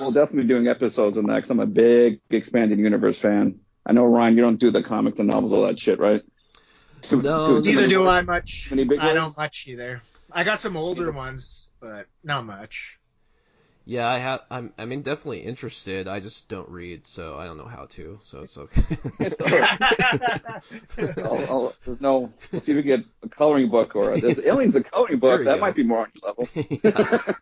We'll 0.00 0.12
definitely 0.12 0.42
be 0.44 0.48
doing 0.48 0.66
episodes 0.68 1.18
on 1.18 1.26
that 1.26 1.36
because 1.36 1.50
I'm 1.50 1.60
a 1.60 1.66
big 1.66 2.20
expanded 2.30 2.78
universe 2.78 3.18
fan. 3.18 3.60
I 3.86 3.92
know 3.92 4.04
Ryan, 4.04 4.36
you 4.36 4.42
don't 4.42 4.58
do 4.58 4.70
the 4.70 4.82
comics 4.82 5.18
and 5.18 5.28
novels, 5.28 5.52
all 5.52 5.62
that 5.66 5.78
shit, 5.78 5.98
right? 5.98 6.22
Too- 7.02 7.20
No, 7.22 7.44
too- 7.44 7.62
too 7.62 7.74
Neither 7.76 7.88
do 7.88 8.00
words? 8.00 8.10
I 8.10 8.22
much. 8.22 8.68
Many 8.70 8.84
big 8.84 8.98
I 8.98 9.06
words? 9.08 9.14
don't 9.14 9.36
much 9.36 9.66
either. 9.68 10.00
I 10.32 10.42
got 10.44 10.58
some 10.60 10.76
older 10.76 11.12
ones, 11.12 11.68
but 11.80 12.06
not 12.24 12.44
much. 12.46 12.98
Yeah, 13.86 14.08
I 14.08 14.16
have. 14.18 14.40
I'm. 14.50 14.72
I 14.78 14.86
mean, 14.86 15.02
definitely 15.02 15.40
interested. 15.40 16.08
I 16.08 16.20
just 16.20 16.48
don't 16.48 16.70
read, 16.70 17.06
so 17.06 17.36
I 17.36 17.44
don't 17.44 17.58
know 17.58 17.66
how 17.66 17.84
to. 17.90 18.18
So 18.22 18.40
it's 18.40 18.56
okay. 18.56 18.82
It's 19.20 19.38
all 19.42 19.46
right. 19.58 21.18
I'll- 21.22 21.44
I'll- 21.50 21.74
there's 21.84 22.00
no. 22.00 22.32
We'll 22.50 22.62
see 22.62 22.72
if 22.72 22.76
we 22.76 22.82
get 22.82 23.04
a 23.22 23.28
coloring 23.28 23.68
book 23.68 23.94
or 23.94 24.12
a, 24.14 24.20
there's 24.22 24.40
Aliens 24.42 24.74
a 24.74 24.82
coloring 24.82 25.18
book. 25.18 25.44
That 25.44 25.56
go. 25.56 25.60
might 25.60 25.74
be 25.74 25.82
more 25.82 25.98
on 25.98 26.08
your 26.14 26.34
level. 26.34 26.48
Yeah. 26.82 27.34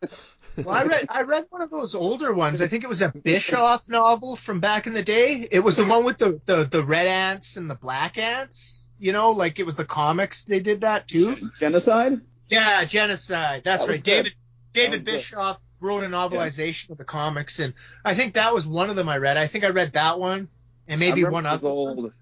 well, 0.64 0.70
I 0.70 0.84
read 0.84 1.06
I 1.08 1.22
read 1.22 1.46
one 1.50 1.62
of 1.62 1.70
those 1.70 1.94
older 1.94 2.32
ones. 2.32 2.60
I 2.60 2.68
think 2.68 2.84
it 2.84 2.88
was 2.88 3.02
a 3.02 3.10
Bischoff 3.10 3.88
novel 3.88 4.36
from 4.36 4.60
back 4.60 4.86
in 4.86 4.92
the 4.92 5.02
day. 5.02 5.46
It 5.50 5.60
was 5.60 5.76
the 5.76 5.84
one 5.84 6.04
with 6.04 6.18
the 6.18 6.40
the, 6.44 6.64
the 6.64 6.84
red 6.84 7.06
ants 7.06 7.56
and 7.56 7.70
the 7.70 7.74
black 7.74 8.18
ants. 8.18 8.88
You 8.98 9.12
know, 9.12 9.30
like 9.30 9.58
it 9.58 9.66
was 9.66 9.76
the 9.76 9.84
comics. 9.84 10.42
They 10.42 10.60
did 10.60 10.82
that 10.82 11.08
too. 11.08 11.50
Genocide? 11.58 12.20
Yeah, 12.48 12.84
genocide. 12.84 13.62
That's 13.64 13.86
That 13.86 13.92
right. 13.92 14.02
David 14.02 14.34
David 14.72 14.90
was 14.90 15.04
good. 15.04 15.12
Bischoff 15.12 15.62
wrote 15.80 16.04
a 16.04 16.08
novelization 16.08 16.90
of 16.90 16.98
the 16.98 17.04
comics, 17.04 17.58
and 17.58 17.74
I 18.04 18.14
think 18.14 18.34
that 18.34 18.54
was 18.54 18.66
one 18.66 18.90
of 18.90 18.96
them 18.96 19.08
I 19.08 19.18
read. 19.18 19.36
I 19.36 19.46
think 19.46 19.64
I 19.64 19.70
read 19.70 19.94
that 19.94 20.18
one, 20.18 20.48
and 20.86 21.00
maybe 21.00 21.24
one 21.24 21.44
those 21.44 21.64
other. 21.64 21.68
old, 21.68 22.12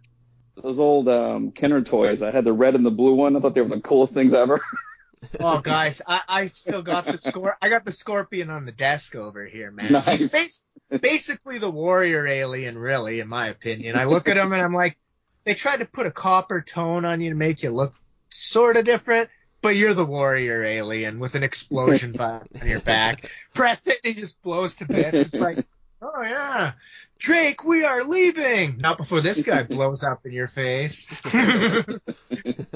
those 0.63 0.79
old 0.79 1.09
um, 1.09 1.53
Kenner 1.53 1.83
toys. 1.83 2.23
I 2.23 2.31
had 2.31 2.45
the 2.45 2.53
red 2.53 2.75
and 2.75 2.87
the 2.87 2.91
blue 2.91 3.15
one. 3.15 3.37
I 3.37 3.41
thought 3.41 3.55
they 3.55 3.63
were 3.63 3.69
the 3.69 3.81
coolest 3.81 4.15
things 4.15 4.33
ever. 4.33 4.61
Oh, 5.39 5.61
guys, 5.63 6.03
I, 6.07 6.21
I 6.29 6.47
still 6.47 6.83
got 6.83 7.07
the 7.07 7.19
score. 7.19 7.57
I 7.61 7.69
got 7.69 7.85
the 7.85 7.93
scorpion 7.93 8.51
on 8.51 8.65
the 8.65 8.73
desk 8.73 9.15
over 9.17 9.45
here, 9.45 9.71
man. 9.71 9.93
Nice. 9.93 10.21
He's 10.21 10.33
bas- 10.33 10.67
basically 11.01 11.59
the 11.59 11.71
warrior 11.71 12.27
alien, 12.27 12.79
really, 12.79 13.21
in 13.21 13.29
my 13.29 13.49
opinion. 13.49 13.97
I 13.97 14.05
look 14.05 14.29
at 14.29 14.37
him 14.37 14.53
and 14.53 14.63
I'm 14.63 14.75
like, 14.75 14.99
they 15.45 15.55
tried 15.55 15.79
to 15.79 15.87
put 15.87 16.07
a 16.07 16.11
copper 16.11 16.61
tone 16.61 17.05
on 17.05 17.21
you 17.21 17.31
to 17.31 17.37
make 17.37 17.63
you 17.63 17.71
look 17.71 17.95
sort 18.29 18.77
of 18.77 18.85
different, 18.85 19.31
but 19.63 19.77
you're 19.77 19.95
the 19.95 20.05
warrior 20.05 20.63
alien 20.65 21.19
with 21.19 21.35
an 21.35 21.43
explosion 21.43 22.13
button 22.19 22.61
on 22.61 22.69
your 22.69 22.81
back. 22.81 23.31
Press 23.55 23.87
it 23.87 23.97
and 24.05 24.15
he 24.15 24.21
just 24.21 24.41
blows 24.43 24.77
to 24.77 24.87
bits. 24.87 25.29
It's 25.29 25.41
like, 25.41 25.67
oh 26.03 26.23
yeah, 26.23 26.73
Drake, 27.19 27.65
we 27.65 27.85
are 27.85 28.05
leaving. 28.05 28.79
Not 28.79 28.97
before 28.97 29.21
this 29.21 29.43
guy 29.43 29.63
blows 29.69 30.05
up 30.05 30.25
in 30.27 30.33
your 30.33 30.49
face. 30.49 31.09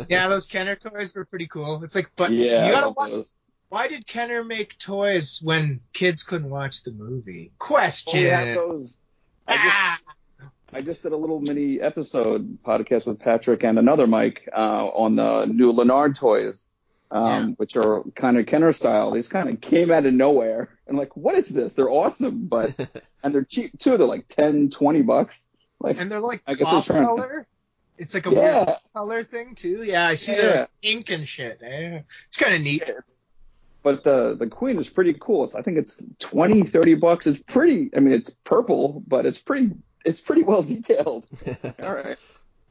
yeah, 0.09 0.29
those 0.29 0.47
Kenner 0.47 0.75
toys 0.75 1.15
were 1.15 1.25
pretty 1.25 1.47
cool. 1.47 1.83
It's 1.85 1.95
like, 1.95 2.11
but 2.17 2.31
yeah, 2.33 2.67
you 2.67 2.73
gotta 2.73 2.91
watch 2.91 3.11
those. 3.11 3.35
why 3.69 3.89
did 3.89 4.07
Kenner 4.07 4.45
make 4.45 4.79
toys 4.79 5.41
when 5.43 5.81
kids 5.93 6.23
couldn't 6.23 6.51
watch 6.51 6.83
the 6.83 6.93
movie? 6.93 7.51
Oh, 7.53 7.57
Question. 7.59 8.21
we 8.21 8.27
had 8.27 8.57
those. 8.57 8.99
I 9.47 9.55
just, 9.55 9.67
ah! 9.69 9.99
I 10.73 10.81
just 10.81 11.03
did 11.05 11.13
a 11.13 11.17
little 11.17 11.41
mini 11.41 11.81
episode 11.81 12.63
podcast 12.65 13.07
with 13.07 13.21
Patrick 13.21 13.63
and 13.63 13.79
another 13.79 14.07
Mike 14.09 14.49
uh, 14.53 14.87
on 14.87 15.15
the 15.17 15.47
new 15.47 15.71
Leonard 15.71 16.17
toys, 16.17 16.71
um, 17.15 17.49
Yeah. 17.49 17.55
which 17.57 17.77
are 17.77 18.03
kind 18.15 18.37
of 18.37 18.45
Kenner 18.47 18.73
style. 18.73 19.11
These 19.13 19.29
kind 19.29 19.49
of 19.49 19.61
came 19.63 19.91
out 19.91 20.05
of 20.05 20.13
nowhere. 20.13 20.69
And 20.87 20.99
like, 20.99 21.17
what 21.17 21.35
is 21.39 21.49
this? 21.49 21.73
They're 21.75 21.89
awesome, 21.91 22.47
but 22.47 22.75
and 23.23 23.35
they're 23.35 23.45
cheap 23.45 23.79
too. 23.79 23.97
They're 23.97 24.07
like 24.07 24.29
10, 24.29 24.69
20 24.71 25.03
bucks. 25.03 25.49
Like, 25.81 25.99
And 26.01 26.11
they're 26.11 26.21
like 26.21 26.43
I 26.47 26.55
guess 26.55 26.69
off 26.69 26.87
they're 26.87 26.99
trying- 27.03 27.17
color. 27.17 27.47
It's 27.97 28.13
like 28.13 28.27
a 28.27 28.31
weird 28.31 28.43
yeah, 28.45 28.77
color 28.93 29.23
thing 29.23 29.55
too. 29.55 29.85
Yeah, 29.85 30.09
I 30.09 30.17
see 30.17 30.33
Yeah. 30.33 30.39
they're 30.41 30.61
like 30.63 30.71
ink 30.83 31.11
and 31.11 31.29
shit. 31.29 31.59
Yeah. 31.63 32.01
It's 32.27 32.37
kind 32.37 32.53
of 32.55 32.61
neat. 32.61 32.83
it's, 32.87 33.17
but 33.85 34.03
the 34.03 34.35
the 34.35 34.49
queen 34.49 34.79
is 34.79 34.89
pretty 34.89 35.15
cool. 35.15 35.47
So 35.47 35.59
I 35.61 35.63
think 35.63 35.79
it's 35.79 36.05
20, 36.19 36.65
30 36.65 36.95
bucks. 36.97 37.29
It's 37.29 37.39
pretty. 37.39 37.91
I 37.97 38.01
mean, 38.01 38.13
it's 38.15 38.31
purple, 38.43 39.01
but 39.07 39.27
it's 39.27 39.39
pretty. 39.39 39.71
It's 40.05 40.21
pretty 40.21 40.43
well 40.43 40.63
detailed. 40.65 41.25
All 41.85 41.95
right. 41.95 42.19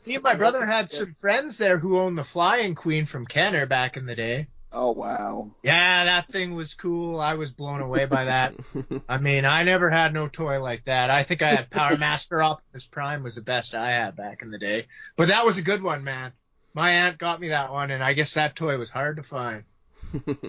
Me 0.05 0.15
and 0.15 0.23
my 0.23 0.35
brother 0.35 0.65
had 0.65 0.89
some 0.91 1.13
friends 1.13 1.57
there 1.57 1.77
who 1.77 1.97
owned 1.97 2.17
the 2.17 2.23
Flying 2.23 2.75
Queen 2.75 3.05
from 3.05 3.25
Kenner 3.25 3.65
back 3.65 3.95
in 3.97 4.05
the 4.05 4.15
day. 4.15 4.47
Oh 4.71 4.91
wow. 4.91 5.51
Yeah, 5.61 6.05
that 6.05 6.27
thing 6.29 6.55
was 6.55 6.73
cool. 6.73 7.19
I 7.19 7.35
was 7.35 7.51
blown 7.51 7.79
away 7.81 8.05
by 8.05 8.25
that. 8.25 8.55
I 9.07 9.19
mean, 9.19 9.45
I 9.45 9.63
never 9.63 9.89
had 9.89 10.13
no 10.13 10.27
toy 10.27 10.61
like 10.61 10.85
that. 10.85 11.09
I 11.11 11.23
think 11.23 11.41
I 11.43 11.49
had 11.49 11.69
Power 11.69 11.95
Master 11.97 12.41
Optimus 12.41 12.87
Prime 12.87 13.21
was 13.23 13.35
the 13.35 13.41
best 13.41 13.75
I 13.75 13.91
had 13.91 14.15
back 14.15 14.41
in 14.41 14.49
the 14.51 14.57
day. 14.57 14.87
But 15.15 15.27
that 15.27 15.45
was 15.45 15.57
a 15.59 15.61
good 15.61 15.83
one, 15.83 16.03
man. 16.03 16.31
My 16.73 16.89
aunt 16.89 17.19
got 17.19 17.39
me 17.39 17.49
that 17.49 17.71
one, 17.71 17.91
and 17.91 18.03
I 18.03 18.13
guess 18.13 18.33
that 18.33 18.55
toy 18.55 18.77
was 18.79 18.89
hard 18.89 19.17
to 19.17 19.23
find. 19.23 19.63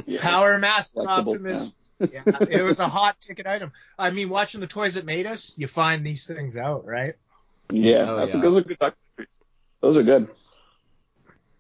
Yeah. 0.07 0.21
Power 0.23 0.59
Master 0.59 1.07
Optimus. 1.09 1.93
Yeah, 2.01 2.23
it 2.51 2.63
was 2.63 2.81
a 2.81 2.89
hot 2.89 3.21
ticket 3.21 3.47
item. 3.47 3.73
I 3.99 4.11
mean, 4.11 4.31
watching 4.31 4.61
the 4.61 4.67
toys 4.67 4.95
that 4.95 5.05
made 5.05 5.27
us, 5.27 5.55
you 5.59 5.67
find 5.67 6.05
these 6.05 6.27
things 6.27 6.57
out, 6.57 6.87
right? 6.87 7.15
Yeah, 7.71 8.07
Oh, 8.11 8.17
that's 8.17 8.35
yeah. 8.35 8.41
those 8.41 8.57
are 8.59 8.63
good 8.63 8.79
documentaries. 8.79 9.39
Those 9.85 9.99
are 9.99 10.03
good. 10.03 10.29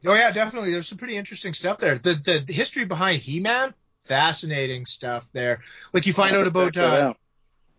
Oh 0.06 0.14
yeah, 0.14 0.30
definitely. 0.30 0.72
There's 0.72 0.88
some 0.88 0.96
pretty 0.96 1.16
interesting 1.16 1.52
stuff 1.52 1.76
there. 1.78 1.98
The 1.98 2.42
the 2.46 2.52
history 2.52 2.86
behind 2.86 3.20
He-Man, 3.20 3.74
fascinating 4.00 4.86
stuff 4.86 5.30
there. 5.34 5.60
Like 5.92 6.06
you 6.06 6.14
find 6.14 6.34
out 6.34 6.46
about 6.46 6.76
uh. 6.78 7.12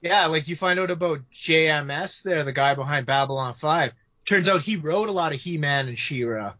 Yeah, 0.01 0.27
like 0.27 0.47
you 0.47 0.55
find 0.55 0.79
out 0.79 0.91
about 0.91 1.21
JMS 1.33 2.21
there, 2.21 2.43
the 2.43 2.53
guy 2.53 2.75
behind 2.75 3.07
Babylon 3.07 3.55
5. 3.55 3.91
Turns 4.25 4.47
out 4.47 4.61
he 4.61 4.75
wrote 4.75 5.09
a 5.09 5.11
lot 5.11 5.33
of 5.33 5.39
He-Man 5.41 5.87
and 5.87 5.97
She-Ra. 5.97 6.53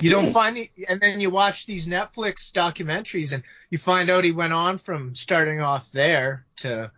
You 0.00 0.10
don't 0.10 0.26
Hmm. 0.26 0.32
find 0.32 0.56
the, 0.56 0.68
and 0.88 1.00
then 1.00 1.20
you 1.20 1.30
watch 1.30 1.64
these 1.66 1.86
Netflix 1.86 2.50
documentaries 2.50 3.32
and 3.32 3.44
you 3.70 3.78
find 3.78 4.10
out 4.10 4.24
he 4.24 4.32
went 4.32 4.52
on 4.52 4.78
from 4.78 5.14
starting 5.14 5.60
off 5.60 5.92
there 5.92 6.44
to 6.56 6.90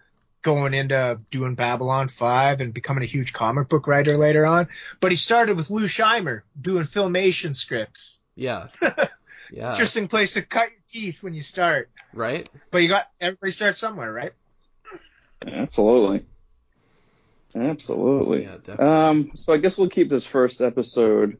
going 0.45 0.75
into 0.75 1.21
doing 1.31 1.55
Babylon 1.55 2.07
5 2.07 2.61
and 2.61 2.73
becoming 2.73 3.03
a 3.03 3.07
huge 3.07 3.33
comic 3.33 3.69
book 3.69 3.89
writer 3.89 4.17
later 4.17 4.47
on. 4.47 4.69
But 5.01 5.11
he 5.11 5.17
started 5.17 5.57
with 5.57 5.71
Lou 5.71 5.87
Scheimer 5.87 6.43
doing 6.61 6.85
filmation 6.85 7.57
scripts. 7.57 8.21
yeah. 8.37 8.69
Yeah. 9.53 9.69
Interesting 9.71 10.09
place 10.09 10.35
to 10.35 10.43
cut 10.43 10.69
your 10.71 10.81
teeth 10.89 11.23
when 11.23 11.35
you 11.35 11.43
start. 11.43 11.91
Right? 12.13 12.49
But 12.73 12.79
you 12.79 12.89
got, 12.89 13.09
everybody 13.21 13.53
starts 13.53 13.79
somewhere, 13.79 14.13
right? 14.13 14.33
Absolutely. 15.47 16.25
Absolutely. 17.55 18.45
Yeah, 18.45 18.57
definitely. 18.57 18.87
Um, 18.87 19.31
so 19.37 19.53
I 19.53 19.59
guess 19.59 19.79
we'll 19.79 19.91
keep 19.91 20.09
this 20.09 20.25
first 20.25 20.61
episode 20.61 21.39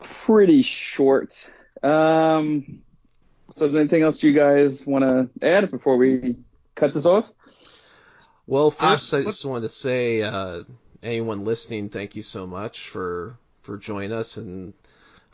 pretty 0.00 0.62
short 0.62 1.32
Um, 1.82 2.82
so 3.50 3.64
is 3.64 3.72
there 3.72 3.80
anything 3.80 4.02
else 4.02 4.22
you 4.22 4.32
guys 4.32 4.86
want 4.86 5.02
to 5.02 5.28
add 5.44 5.70
before 5.70 5.96
we 5.96 6.38
cut 6.76 6.94
this 6.94 7.06
off? 7.06 7.28
Well, 8.50 8.72
first 8.72 9.14
Uh, 9.14 9.18
I 9.18 9.22
just 9.22 9.44
wanted 9.44 9.68
to 9.68 9.68
say, 9.68 10.22
uh, 10.24 10.64
anyone 11.04 11.44
listening, 11.44 11.88
thank 11.88 12.16
you 12.16 12.22
so 12.22 12.48
much 12.48 12.88
for 12.88 13.38
for 13.62 13.78
joining 13.78 14.10
us, 14.10 14.38
and 14.38 14.74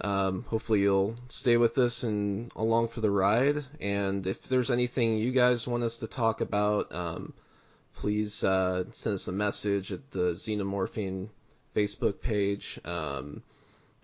um, 0.03 0.43
hopefully 0.43 0.81
you'll 0.83 1.17
stay 1.29 1.57
with 1.57 1.79
us 1.79 2.03
and 2.03 2.53
along 2.55 2.89
for 2.89 3.01
the 3.01 3.11
ride. 3.11 3.65
And 3.81 4.27
if 4.27 4.47
there's 4.49 4.71
anything 4.71 5.17
you 5.17 5.33
guys 5.33 5.67
want 5.67 5.83
us 5.83 5.97
to 6.01 6.07
talk 6.07 6.43
about, 6.43 6.93
um, 6.93 7.33
please 7.95 8.45
uh, 8.45 8.85
send 8.91 9.15
us 9.15 9.29
a 9.29 9.33
message 9.33 9.93
at 9.93 10.11
the 10.11 10.33
Xenomorphing 10.33 11.31
Facebook 11.75 12.21
page. 12.21 12.79
Um, 12.85 13.43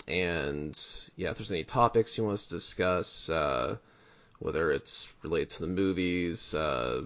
and 0.08 0.72
yeah, 1.16 1.32
if 1.32 1.36
there's 1.36 1.52
any 1.52 1.64
topics 1.64 2.16
you 2.16 2.24
want 2.24 2.38
us 2.40 2.46
to 2.46 2.54
discuss, 2.54 3.28
uh, 3.28 3.76
whether 4.38 4.72
it's 4.72 5.12
related 5.22 5.50
to 5.50 5.60
the 5.60 5.74
movies, 5.82 6.54
uh, 6.54 7.02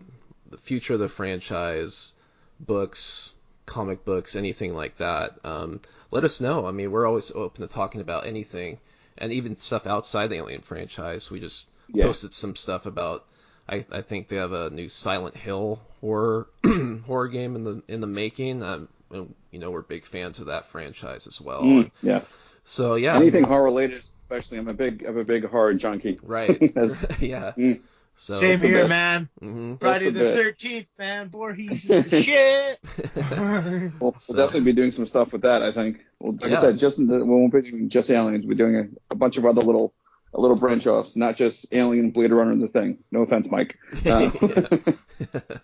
the 0.50 0.59
future 0.59 0.94
of 0.94 1.00
the 1.00 1.09
franchise, 1.09 2.14
books, 2.61 3.35
comic 3.66 4.04
books, 4.04 4.37
anything 4.37 4.74
like 4.74 4.96
that, 4.98 5.38
um, 5.44 5.80
let 6.11 6.24
us 6.24 6.40
know. 6.40 6.66
I 6.66 6.70
mean, 6.70 6.90
we're 6.90 7.06
always 7.06 7.30
open 7.30 7.66
to 7.66 7.72
talking 7.72 8.00
about 8.00 8.26
anything, 8.26 8.78
and 9.18 9.32
even 9.32 9.56
stuff 9.56 9.87
outside 9.87 10.28
the 10.30 10.37
Alien 10.37 10.61
franchise. 10.62 11.30
We 11.30 11.40
just 11.40 11.66
Yeah. 11.92 12.06
posted 12.06 12.35
some 12.35 12.56
stuff 12.56 12.87
about. 12.87 13.24
I, 13.68 13.85
I 13.90 14.02
think 14.02 14.28
they 14.28 14.37
have 14.37 14.52
a 14.52 14.70
new 14.70 14.88
Silent 14.88 15.37
Hill 15.37 15.80
horror 16.00 16.46
horror 17.06 17.26
game 17.28 17.56
in 17.56 17.64
the 17.64 17.82
in 17.88 18.00
the 18.00 18.06
making. 18.06 18.62
Um, 18.62 18.88
and, 19.11 19.35
you 19.50 19.59
know, 19.59 19.70
we're 19.72 19.82
big 19.82 20.04
fans 20.04 20.38
of 20.40 20.46
that 20.46 20.66
franchise 20.66 21.26
as 21.26 21.40
well. 21.40 21.62
Mm, 21.62 21.90
yes. 22.02 22.37
So 22.64 22.94
yeah, 22.94 23.16
Anything 23.16 23.44
horror 23.44 23.64
related, 23.64 23.98
especially. 24.00 24.59
I'm 24.59 24.68
a 24.68 24.74
big, 24.74 25.04
I'm 25.04 25.16
a 25.18 25.24
big 25.24 25.44
horror 25.46 25.74
junkie. 25.74 26.18
right? 26.22 26.50
Yeah. 27.20 27.52
Mm. 27.59 27.80
So 28.18 28.33
Same 28.35 28.59
here, 28.61 28.79
best. 28.87 28.88
man. 28.88 29.29
hmm 29.40 29.74
Friday 29.76 30.11
the 30.11 30.18
the. 30.20 30.33
Thirteenth, 30.35 30.87
man. 30.98 31.29
Voorhees 31.29 31.88
is 31.88 32.09
the 32.11 32.22
shit. 32.22 32.79
We'll, 34.00 34.12
we'll 34.12 34.14
So- 34.18 34.35
definitely 34.35 34.62
be 34.62 34.72
doing 34.72 34.90
some 34.90 35.07
stuff 35.07 35.33
with 35.33 35.42
that. 35.42 35.62
I 35.62 35.70
think. 35.72 35.98
Well, 36.18 36.33
like 36.40 36.50
Yeah. 36.50 36.59
I 36.59 36.61
said, 36.62 36.79
just 36.79 36.98
in 36.98 37.07
the, 37.09 37.18
we 37.18 37.24
won't 37.31 37.52
be 37.52 37.62
doing 37.62 37.88
just 37.90 38.11
aliens. 38.11 38.46
We're 38.46 38.55
doing 38.55 38.76
a, 38.76 38.85
a 39.12 39.16
bunch 39.16 39.37
of 39.37 39.44
other 39.44 39.61
little, 39.61 39.92
a 40.33 40.40
little 40.40 40.57
branch 40.57 40.87
offs, 40.87 41.14
not 41.14 41.37
just 41.37 41.66
Alien, 41.72 42.11
Blade 42.11 42.31
Runner, 42.33 42.52
and 42.52 42.62
the 42.62 42.68
thing. 42.68 42.98
No 43.12 43.20
offense, 43.20 43.50
Mike. 43.50 43.79
Uh, 44.07 44.31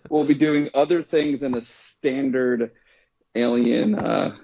we'll 0.09 0.25
be 0.25 0.33
doing 0.33 0.69
other 0.73 1.01
things 1.01 1.43
in 1.43 1.51
the 1.51 1.61
standard 1.61 2.71
Alien, 3.35 3.95
uh, 3.95 4.35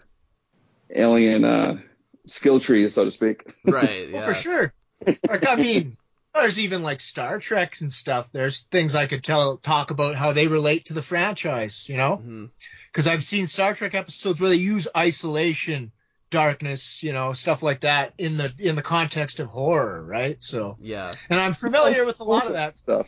Alien 0.95 1.43
uh, 1.43 1.77
skill 2.25 2.59
tree, 2.59 2.89
so 2.89 3.05
to 3.05 3.11
speak. 3.11 3.53
right. 3.65 4.11
Well, 4.11 4.21
for 4.23 4.33
sure. 4.33 4.73
Like, 5.05 5.47
I 5.47 5.55
mean, 5.55 5.97
there's 6.41 6.59
even 6.59 6.81
like 6.83 6.99
Star 7.01 7.39
Trek 7.39 7.75
and 7.81 7.91
stuff. 7.91 8.31
There's 8.31 8.61
things 8.61 8.95
I 8.95 9.07
could 9.07 9.23
tell, 9.23 9.57
talk 9.57 9.91
about 9.91 10.15
how 10.15 10.33
they 10.33 10.47
relate 10.47 10.85
to 10.85 10.93
the 10.93 11.01
franchise, 11.01 11.87
you 11.89 11.97
know? 11.97 12.17
Mm-hmm. 12.17 12.45
Because 12.91 13.07
I've 13.07 13.23
seen 13.23 13.47
Star 13.47 13.73
Trek 13.73 13.95
episodes 13.95 14.39
where 14.41 14.49
they 14.49 14.55
use 14.55 14.87
isolation, 14.95 15.91
darkness, 16.29 17.03
you 17.03 17.13
know, 17.13 17.33
stuff 17.33 17.63
like 17.63 17.81
that 17.81 18.13
in 18.17 18.37
the 18.37 18.53
in 18.59 18.75
the 18.75 18.81
context 18.81 19.39
of 19.39 19.47
horror, 19.47 20.03
right? 20.03 20.41
So, 20.41 20.77
Yeah. 20.81 21.11
and 21.29 21.39
I'm 21.39 21.53
familiar 21.53 22.05
with 22.05 22.19
a 22.19 22.23
lot 22.23 22.45
of 22.47 22.53
that. 22.53 22.75
stuff. 22.75 23.07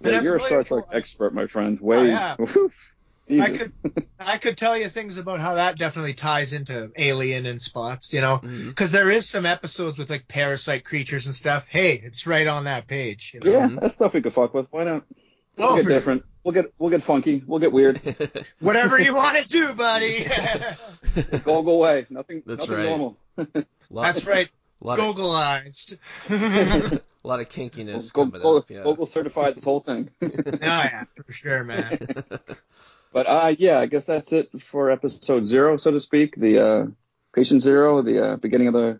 But 0.00 0.12
Yeah, 0.12 0.20
you're 0.22 0.36
a 0.36 0.40
Star 0.40 0.64
Trek 0.64 0.84
expert, 0.92 1.34
my 1.34 1.46
friend. 1.46 1.80
Way. 1.80 1.96
Oh, 1.98 2.02
yeah. 2.04 2.36
Oof. 3.30 3.40
I 3.40 3.48
Jesus. 3.50 3.72
I 4.20 4.38
could 4.38 4.56
tell 4.58 4.76
you 4.76 4.88
things 4.88 5.16
about 5.16 5.40
how 5.40 5.54
that 5.54 5.78
definitely 5.78 6.12
ties 6.14 6.52
into 6.52 6.90
Alien 6.96 7.46
and 7.46 7.60
spots, 7.60 8.12
you 8.12 8.20
know, 8.20 8.38
because 8.38 8.92
there 8.92 9.10
is 9.10 9.28
some 9.28 9.46
episodes 9.46 9.96
with 9.96 10.10
like 10.10 10.28
parasite 10.28 10.84
creatures 10.84 11.26
and 11.26 11.34
stuff. 11.34 11.66
Hey, 11.68 11.94
it's 12.04 12.26
right 12.26 12.46
on 12.46 12.64
that 12.64 12.86
page. 12.86 13.32
You 13.34 13.40
know? 13.40 13.50
Yeah, 13.50 13.68
Mhm. 13.68 13.80
that's 13.80 13.94
stuff 13.94 14.12
we 14.12 14.20
could 14.20 14.32
fuck 14.34 14.52
with. 14.52 14.68
Why 14.70 14.84
not? 14.84 15.04
We'll 15.56 15.68
Oh, 15.68 15.76
get 15.76 15.84
for- 15.84 15.90
different. 15.90 16.24
We'll 16.42 16.52
get 16.52 16.66
we'll 16.78 16.90
get 16.90 17.02
funky. 17.02 17.42
We'll 17.46 17.60
get 17.60 17.72
weird. 17.72 18.00
Whatever 18.60 19.00
you 19.00 19.14
want 19.14 19.38
to 19.38 19.44
do, 19.48 19.72
buddy. 19.72 20.26
Go 21.44 21.62
go 21.62 21.70
away. 21.78 22.04
Nothing. 22.10 22.42
That's 22.44 22.60
nothing 22.60 22.76
right. 22.76 22.84
normal. 22.88 23.16
That's 23.90 24.26
right. 24.26 24.48
lot 24.82 24.98
of, 24.98 25.16
a 25.16 27.00
lot 27.22 27.40
of 27.40 27.48
kinkiness 27.48 28.12
Go, 28.12 28.26
coming 28.26 28.42
go, 28.42 28.58
up. 28.58 28.70
Yeah. 28.70 28.82
Google 28.82 29.06
certified 29.06 29.54
this 29.54 29.64
whole 29.64 29.80
thing. 29.80 30.10
oh 30.20 30.28
yeah, 30.62 31.04
for 31.24 31.32
sure, 31.32 31.64
man. 31.64 31.98
But 33.14 33.26
uh, 33.28 33.54
yeah, 33.58 33.78
I 33.78 33.86
guess 33.86 34.06
that's 34.06 34.32
it 34.32 34.48
for 34.60 34.90
episode 34.90 35.46
zero, 35.46 35.76
so 35.76 35.92
to 35.92 36.00
speak. 36.00 36.34
The 36.34 36.58
uh, 36.58 36.86
patient 37.32 37.62
zero, 37.62 38.02
the 38.02 38.32
uh, 38.32 38.36
beginning 38.36 38.66
of 38.68 38.74
the 38.74 38.98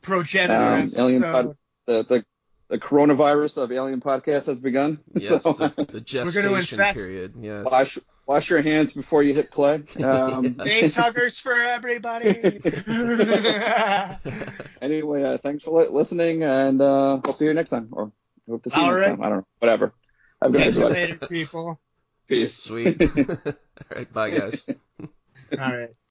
Progenitor 0.00 0.54
um, 0.54 0.88
alien 0.96 1.22
episode. 1.24 1.32
pod, 1.46 1.56
the, 1.86 2.02
the 2.04 2.24
the 2.68 2.78
coronavirus 2.78 3.60
of 3.62 3.72
alien 3.72 4.00
podcast 4.00 4.46
has 4.46 4.60
begun. 4.60 5.00
yes, 5.14 5.42
So, 5.42 5.52
the, 5.54 5.68
the 5.92 6.00
gestation 6.00 6.78
infest- 6.80 7.04
period. 7.04 7.34
Yes. 7.40 7.66
wash 7.68 7.98
wash 8.26 8.48
your 8.48 8.62
hands 8.62 8.92
before 8.92 9.24
you 9.24 9.34
hit 9.34 9.50
play. 9.50 9.82
Um, 10.02 10.54
Face 10.54 10.94
huggers 10.94 11.40
for 11.40 11.52
everybody. 11.52 12.28
anyway, 14.80 15.22
uh, 15.24 15.38
thanks 15.38 15.64
for 15.64 15.80
li- 15.82 15.88
listening, 15.90 16.42
and 16.44 16.80
uh, 16.80 17.16
hope 17.16 17.24
to 17.24 17.38
hear 17.38 17.48
you 17.48 17.54
next 17.54 17.70
time, 17.70 17.88
or 17.92 18.12
hope 18.48 18.62
to 18.62 18.70
see 18.70 18.78
you 18.80 18.86
All 18.86 18.92
next 18.92 19.02
right. 19.02 19.08
time. 19.16 19.22
I 19.22 19.28
don't 19.28 19.38
know, 19.38 19.46
whatever. 19.58 19.94
Have 20.40 20.54
a 20.54 20.58
good 20.58 20.58
night, 20.58 20.64
Catch 20.66 20.76
you 20.76 20.88
later, 20.88 21.26
people. 21.28 21.80
Peace. 22.28 22.62
Sweet. 22.62 23.02
All 23.16 23.26
right. 23.94 24.12
Bye, 24.12 24.30
guys. 24.30 24.66
All 25.00 25.08
right. 25.58 25.94